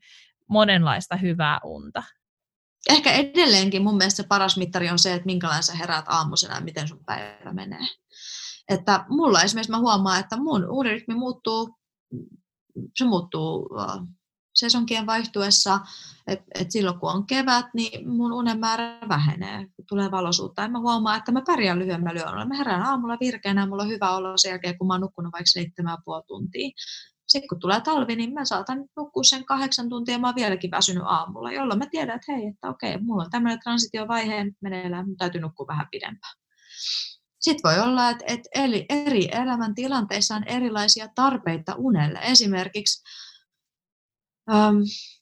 [0.50, 2.04] monenlaista hyvää unta?
[2.90, 6.62] Ehkä edelleenkin mun mielestä se paras mittari on se, että minkälainen sä heräät aamusena ja
[6.62, 7.88] miten sun päivä menee.
[8.70, 11.78] Että mulla esimerkiksi mä huomaan, että mun unirytmi muuttuu,
[12.98, 13.70] se muuttuu
[14.60, 15.80] sesonkien vaihtuessa,
[16.28, 20.62] että et silloin kun on kevät, niin mun unen määrä vähenee, kun tulee valoisuutta.
[20.62, 22.46] Ja mä huomaan, että mä pärjään lyhyemmällä yöllä.
[22.46, 25.52] Mä herään aamulla virkeänä mulla on hyvä olla sen jälkeen, kun mä oon nukkunut vaikka
[25.52, 26.70] seitsemän puoli tuntia.
[27.28, 30.72] Sitten kun tulee talvi, niin mä saatan nukkua sen kahdeksan tuntia ja mä oon vieläkin
[30.72, 35.18] väsynyt aamulla, jolloin mä tiedän, että hei, että okei, mulla on tämmöinen transitiovaihe meneillään, mun
[35.18, 36.34] täytyy nukkua vähän pidempään.
[37.40, 38.50] Sitten voi olla, että, että
[38.90, 42.20] eri elämäntilanteissa on erilaisia tarpeita unelle.
[42.24, 43.04] Esimerkiksi
[44.52, 44.78] Um,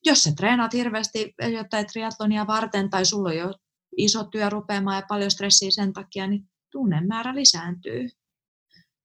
[0.06, 3.54] jos sä treenaat hirveästi jotain triatlonia varten tai sulla on jo
[3.98, 8.10] iso työ rupeamaan ja paljon stressiä sen takia, niin tunnen määrä lisääntyy.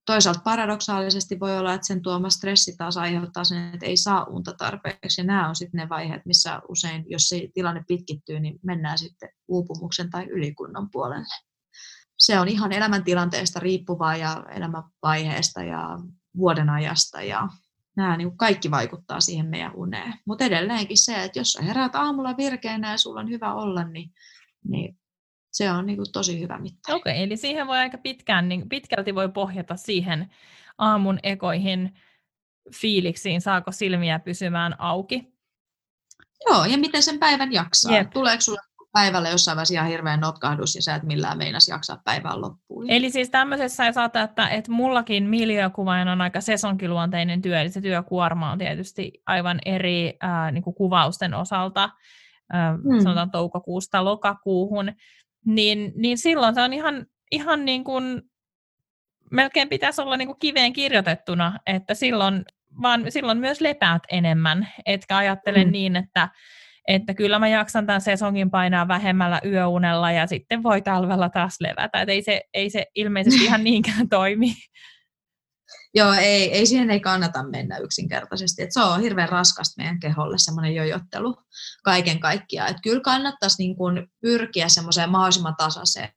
[0.07, 4.53] Toisaalta paradoksaalisesti voi olla, että sen tuoma stressi taas aiheuttaa sen, että ei saa unta
[4.59, 5.21] tarpeeksi.
[5.21, 9.29] Ja nämä on sitten ne vaiheet, missä usein, jos se tilanne pitkittyy, niin mennään sitten
[9.49, 11.35] uupumuksen tai ylikunnon puolelle.
[12.19, 15.99] Se on ihan elämäntilanteesta riippuvaa ja elämänvaiheesta ja
[16.37, 17.49] vuodenajasta ja
[17.97, 20.15] nämä niin kaikki vaikuttaa siihen meidän uneen.
[20.25, 24.13] Mutta edelleenkin se, että jos sä heräät aamulla virkeänä ja sulla on hyvä olla, niin,
[24.69, 24.99] niin
[25.53, 26.95] se on niin kuin tosi hyvä mitta.
[26.95, 30.31] Okei, okay, eli siihen voi aika pitkään, niin pitkälti voi pohjata siihen
[30.79, 31.95] aamun ekoihin
[32.75, 35.33] fiiliksiin, saako silmiä pysymään auki.
[36.47, 37.97] Joo, ja miten sen päivän jaksaa.
[37.97, 38.11] Jep.
[38.11, 38.61] Tuleeko sulle
[38.93, 42.91] päivällä jossain vaiheessa ihan hirveän notkahdus ja sä et millään meinas jaksaa päivän loppuun.
[42.91, 48.53] Eli siis tämmöisessä saattaa, että, että mullakin miljöökuvaajana on aika sesonkiluonteinen työ, eli se työkuorma
[48.53, 51.91] on tietysti aivan eri ää, niin kuin kuvausten osalta,
[52.53, 53.01] ää, hmm.
[53.03, 54.93] sanotaan toukokuusta lokakuuhun,
[55.47, 58.23] niin, niin silloin se on ihan, ihan niin kuin,
[59.31, 62.45] melkein pitäisi olla niin kuin kiveen kirjoitettuna, että silloin,
[62.83, 65.73] vaan silloin myös lepäät enemmän, etkä ajattele hmm.
[65.73, 66.29] niin, että
[66.89, 72.01] että kyllä mä jaksan tämän sesongin painaa vähemmällä yöunella ja sitten voi talvella taas levätä.
[72.01, 74.55] Että ei se, ei se ilmeisesti ihan niinkään toimi.
[75.95, 78.63] Joo, ei, ei siihen ei kannata mennä yksinkertaisesti.
[78.63, 81.37] Et se on hirveän raskasta meidän keholle semmoinen jojottelu
[81.85, 82.71] kaiken kaikkiaan.
[82.71, 86.09] Et kyllä kannattaisi niin kun pyrkiä semmoiseen mahdollisimman tasaiseen.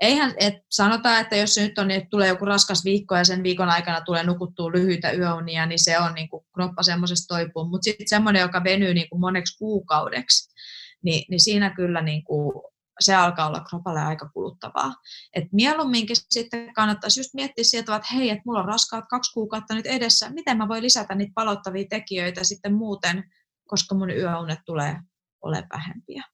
[0.00, 3.68] Eihän, et sanotaan, että jos nyt on, että tulee joku raskas viikko ja sen viikon
[3.68, 7.68] aikana tulee nukuttua lyhyitä yöunia, niin se on niin kuin kroppa semmoisesta toipuu.
[7.68, 10.54] Mutta sitten semmoinen, joka venyy niin kuin moneksi kuukaudeksi,
[11.02, 12.52] niin, niin siinä kyllä niin kuin
[13.00, 14.94] se alkaa olla kropalle aika kuluttavaa.
[15.34, 19.74] Et mieluumminkin sitten kannattaisi just miettiä sieltä, että hei, että mulla on raskaat kaksi kuukautta
[19.74, 23.24] nyt edessä, miten mä voin lisätä niitä palottavia tekijöitä sitten muuten,
[23.68, 24.96] koska mun yöunet tulee
[25.42, 26.24] ole vähempiä.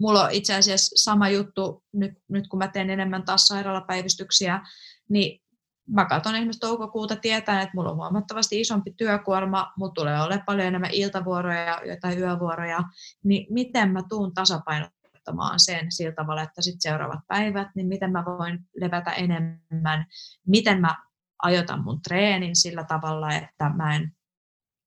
[0.00, 4.60] Mulla on itse asiassa sama juttu, nyt, nyt kun mä teen enemmän taas sairaalapäivystyksiä,
[5.08, 5.42] niin
[5.88, 10.66] mä katson esimerkiksi toukokuuta tietää, että mulla on huomattavasti isompi työkuorma, mulla tulee olemaan paljon
[10.66, 12.78] enemmän iltavuoroja tai yövuoroja,
[13.24, 18.24] niin miten mä tuun tasapainottamaan sen sillä tavalla, että sitten seuraavat päivät, niin miten mä
[18.24, 20.06] voin levätä enemmän,
[20.46, 20.96] miten mä
[21.42, 24.12] ajoitan mun treenin sillä tavalla, että mä en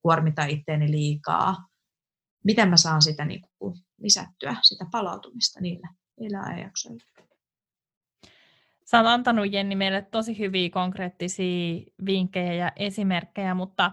[0.02, 1.68] kuormita itteeni liikaa,
[2.44, 5.88] miten mä saan sitä niin kuin lisättyä, sitä palautumista niillä,
[6.20, 7.04] niillä ajanjaksoilla.
[8.86, 13.92] Sä oot antanut Jenni meille tosi hyviä konkreettisia vinkkejä ja esimerkkejä, mutta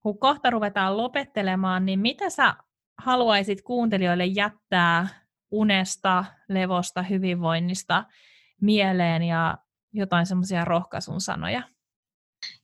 [0.00, 2.54] kun kohta ruvetaan lopettelemaan, niin mitä sä
[2.98, 5.08] haluaisit kuuntelijoille jättää
[5.50, 8.04] unesta, levosta, hyvinvoinnista
[8.60, 9.58] mieleen ja
[9.92, 11.62] jotain semmoisia rohkaisun sanoja?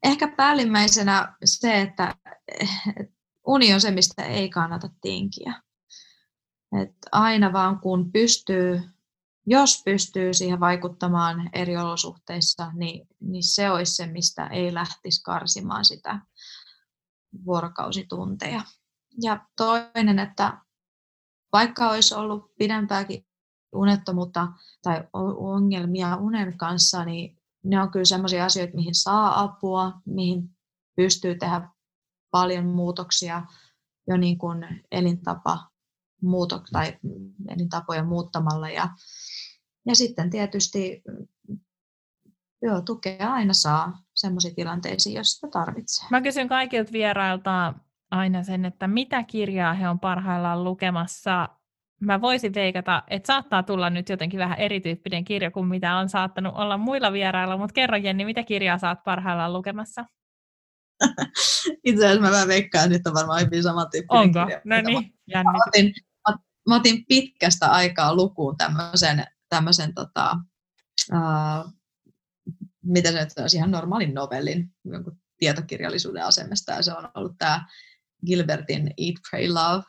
[0.02, 2.14] Ehkä päällimmäisenä se, että
[3.46, 5.54] uni on se, mistä ei kannata tinkiä.
[6.72, 8.82] Et aina vaan kun pystyy
[9.46, 15.84] jos pystyy siihen vaikuttamaan eri olosuhteissa, niin, niin se olisi se, mistä ei lähtisi karsimaan
[15.84, 16.20] sitä
[17.44, 18.62] vuorokausitunteja.
[19.22, 20.58] Ja toinen, että
[21.52, 23.26] vaikka olisi ollut pidempääkin
[23.72, 24.48] unettomuutta
[24.82, 30.56] tai ongelmia unen kanssa, niin ne on kyllä sellaisia asioita, mihin saa apua, mihin
[30.96, 31.68] pystyy tehdä
[32.30, 33.42] paljon muutoksia
[34.08, 35.69] jo niin kuin elintapa
[36.24, 36.98] muutok- tai
[37.48, 38.68] elintapoja muuttamalla.
[38.68, 38.88] Ja
[39.86, 41.02] ja sitten tietysti
[42.62, 46.06] joo, tukea aina saa sellaisiin tilanteisiin, jos sitä tarvitsee.
[46.10, 47.74] Mä kysyn kaikilta vierailta
[48.10, 51.48] aina sen, että mitä kirjaa he on parhaillaan lukemassa.
[52.00, 56.54] Mä voisin veikata, että saattaa tulla nyt jotenkin vähän erityyppinen kirja kuin mitä on saattanut
[56.56, 60.04] olla muilla vierailla, mutta kerro Jenni, mitä kirjaa saat parhaillaan lukemassa?
[61.84, 64.40] Itse asiassa mä vähän veikkaan, että nyt on varmaan hyvin samantyyppinen Onko?
[64.40, 64.60] kirja.
[64.64, 65.94] No niin, mä, otin,
[66.68, 70.36] mä, otin pitkästä aikaa lukuun tämmöisen tämmöisen, tota,
[71.12, 71.72] uh,
[72.84, 77.66] mitä se olisi ihan normaalin novellin jonkun tietokirjallisuuden asemesta, ja se on ollut tämä
[78.26, 79.84] Gilbertin Eat, Pray, Love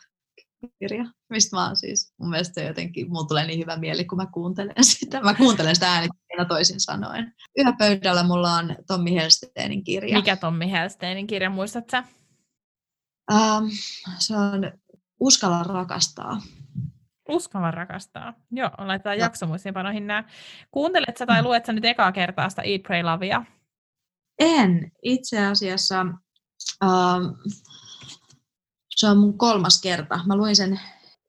[0.79, 4.25] kirja, mistä mä siis, mun mielestä se jotenkin, mulla tulee niin hyvä mieli, kun mä
[4.25, 5.21] kuuntelen sitä.
[5.21, 7.33] Mä kuuntelen sitä äänittäjänä toisin sanoen.
[7.57, 10.17] Yläpöydällä mulla on Tommi Helsteenin kirja.
[10.17, 12.03] Mikä Tommi Helsteenin kirja, muistat sä?
[13.31, 13.71] Um,
[14.19, 14.71] se on
[15.21, 16.41] Uskalla rakastaa.
[17.29, 18.33] Uskalla rakastaa.
[18.51, 19.23] Joo, laitetaan no.
[19.23, 20.23] jaksomuistiinpanoihin nämä.
[20.71, 21.47] Kuuntelet sä tai mm.
[21.47, 23.45] luet sä nyt ekaa kertaa sitä Eat, Pray, Lovea?
[24.39, 24.91] En.
[25.03, 26.01] Itse asiassa
[26.83, 27.25] ähm,
[28.89, 30.19] se on mun kolmas kerta.
[30.27, 30.79] Mä luin sen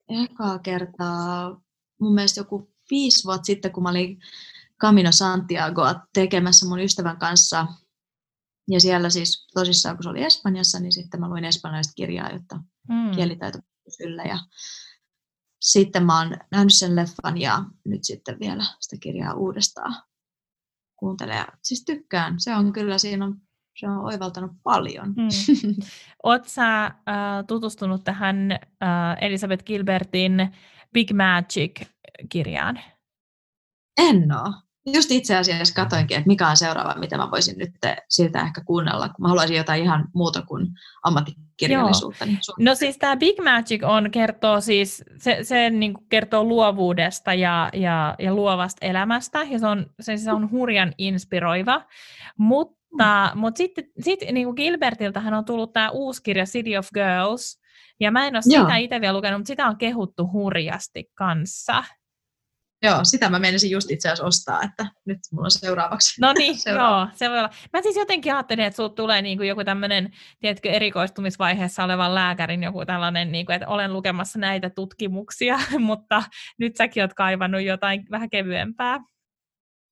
[0.08, 1.60] ekaa kertaa
[2.00, 4.20] mun mielestä joku viisi vuotta sitten, kun mä olin
[4.80, 7.66] Camino Santiagoa tekemässä mun ystävän kanssa.
[8.70, 12.56] Ja siellä siis tosissaan, kun se oli Espanjassa, niin sitten mä luin espanjalaista kirjaa, jotta
[12.88, 13.10] mm.
[13.10, 13.58] kielitaito
[14.00, 14.22] yllä.
[14.22, 14.38] Ja
[15.60, 19.94] sitten mä oon nähnyt sen leffan ja nyt sitten vielä sitä kirjaa uudestaan
[20.96, 21.44] kuuntelen.
[21.62, 22.40] Siis tykkään.
[22.40, 23.36] Se on kyllä, siinä on,
[23.76, 25.08] se on oivaltanut paljon.
[25.08, 25.28] Mm.
[26.22, 26.92] Oletko sä äh,
[27.46, 28.58] tutustunut tähän äh,
[29.20, 30.54] Elisabeth Gilbertin
[30.92, 32.80] Big Magic-kirjaan?
[33.98, 34.71] En ole.
[34.86, 37.70] Just itse asiassa katoinkin, että mikä on seuraava, mitä mä voisin nyt
[38.08, 40.66] siltä ehkä kuunnella, kun mä haluaisin jotain ihan muuta kuin
[41.02, 42.26] ammattikirjallisuutta.
[42.26, 47.70] Niin no siis tämä Big Magic on, kertoo siis, se, se niin kertoo luovuudesta ja,
[47.72, 51.82] ja, ja luovasta elämästä, ja se on, se, se on hurjan inspiroiva,
[52.38, 53.40] mutta, mm.
[53.40, 57.62] mutta sitten sit, niin kuin Gilbertiltähän on tullut tämä uusi kirja City of Girls,
[58.00, 61.84] ja mä en ole sitä itse vielä lukenut, mutta sitä on kehuttu hurjasti kanssa.
[62.82, 66.20] Joo, sitä mä menisin just itse asiassa ostaa, että nyt mulla on seuraavaksi.
[66.20, 67.50] No niin, joo, se voi olla.
[67.72, 70.10] Mä siis jotenkin ajattelin, että sulla tulee niin kuin joku tämmöinen,
[70.40, 76.22] tiedätkö, erikoistumisvaiheessa olevan lääkärin joku tällainen, niin kuin, että olen lukemassa näitä tutkimuksia, mutta
[76.58, 79.00] nyt säkin oot kaivannut jotain vähän kevyempää.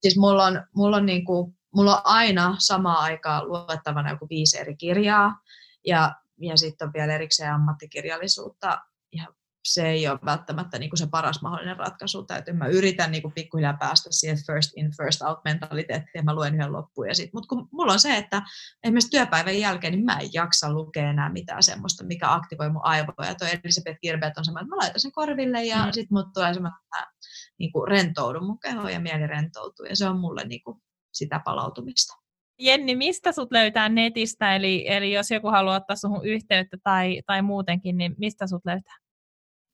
[0.00, 4.58] Siis mulla on, mulla on, niin kuin, mulla on aina samaa aikaa luettavana joku viisi
[4.58, 5.40] eri kirjaa,
[5.86, 8.78] ja, ja sitten on vielä erikseen ammattikirjallisuutta
[9.12, 9.26] ja
[9.64, 12.24] se ei ole välttämättä niin kuin se paras mahdollinen ratkaisu.
[12.24, 16.34] Täytyy, mä yritän niin kuin pikkuhiljaa päästä siihen first in, first out mentaliteettiin, ja mä
[16.34, 17.08] luen yhden loppuun.
[17.08, 18.42] Ja sit, mutta kun mulla on se, että
[18.84, 23.28] esimerkiksi työpäivän jälkeen, niin mä en jaksa lukea enää mitään semmoista, mikä aktivoi mun aivoja.
[23.28, 25.92] Ja toi Elisabeth Girbet on semmoinen, että mä laitan sen korville, ja mm.
[25.92, 27.12] sitten mut tulee semmoinen, että
[27.58, 30.82] niin kuin rentoudun, mun keho ja mieli rentoutuu, ja se on mulle niin kuin
[31.14, 32.14] sitä palautumista.
[32.58, 34.56] Jenni, mistä sut löytää netistä?
[34.56, 38.96] Eli, eli jos joku haluaa ottaa suhun yhteyttä tai, tai muutenkin, niin mistä sut löytää?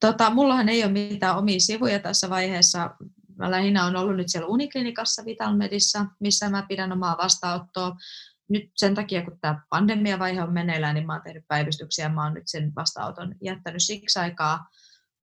[0.00, 2.90] Tota, mullahan ei ole mitään omia sivuja tässä vaiheessa.
[3.38, 7.96] mä lähinnä on ollut nyt siellä Uniklinikassa Vitalmedissa, missä mä pidän omaa vastaanottoa.
[8.48, 12.34] Nyt sen takia, kun tämä pandemiavaihe on meneillään, niin mä oon tehnyt päivystyksiä, mä oon
[12.34, 14.68] nyt sen vastaanoton jättänyt siksi aikaa.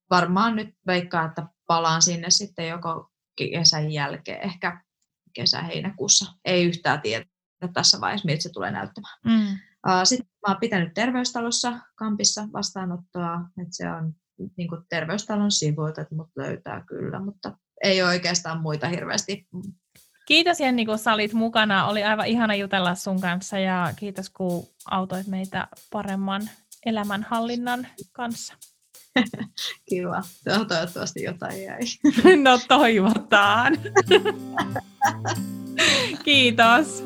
[0.10, 4.84] Varmaan nyt veikkaa, että palaan sinne sitten joko kesän jälkeen, ehkä
[5.34, 6.34] kesä-heinäkuussa.
[6.46, 7.26] Ei yhtään tiedä
[7.74, 9.20] tässä vaiheessa, miltä se tulee näyttämään.
[9.26, 9.58] Mm.
[10.04, 14.16] Sitten mä oon pitänyt terveystalossa Kampissa vastaanottoa, että se on
[14.58, 19.48] niin kuin terveystalon sivuilta, että mut löytää kyllä, mutta ei ole oikeastaan muita hirveästi.
[20.26, 21.88] Kiitos Jenni, kun sä olit mukana.
[21.88, 26.50] Oli aivan ihana jutella sun kanssa ja kiitos, kun autoit meitä paremman
[26.86, 28.54] elämänhallinnan kanssa.
[29.90, 30.22] Kiva.
[30.68, 31.80] Toivottavasti jotain jäi.
[32.44, 33.74] No toivotaan.
[36.26, 37.04] Kiitos.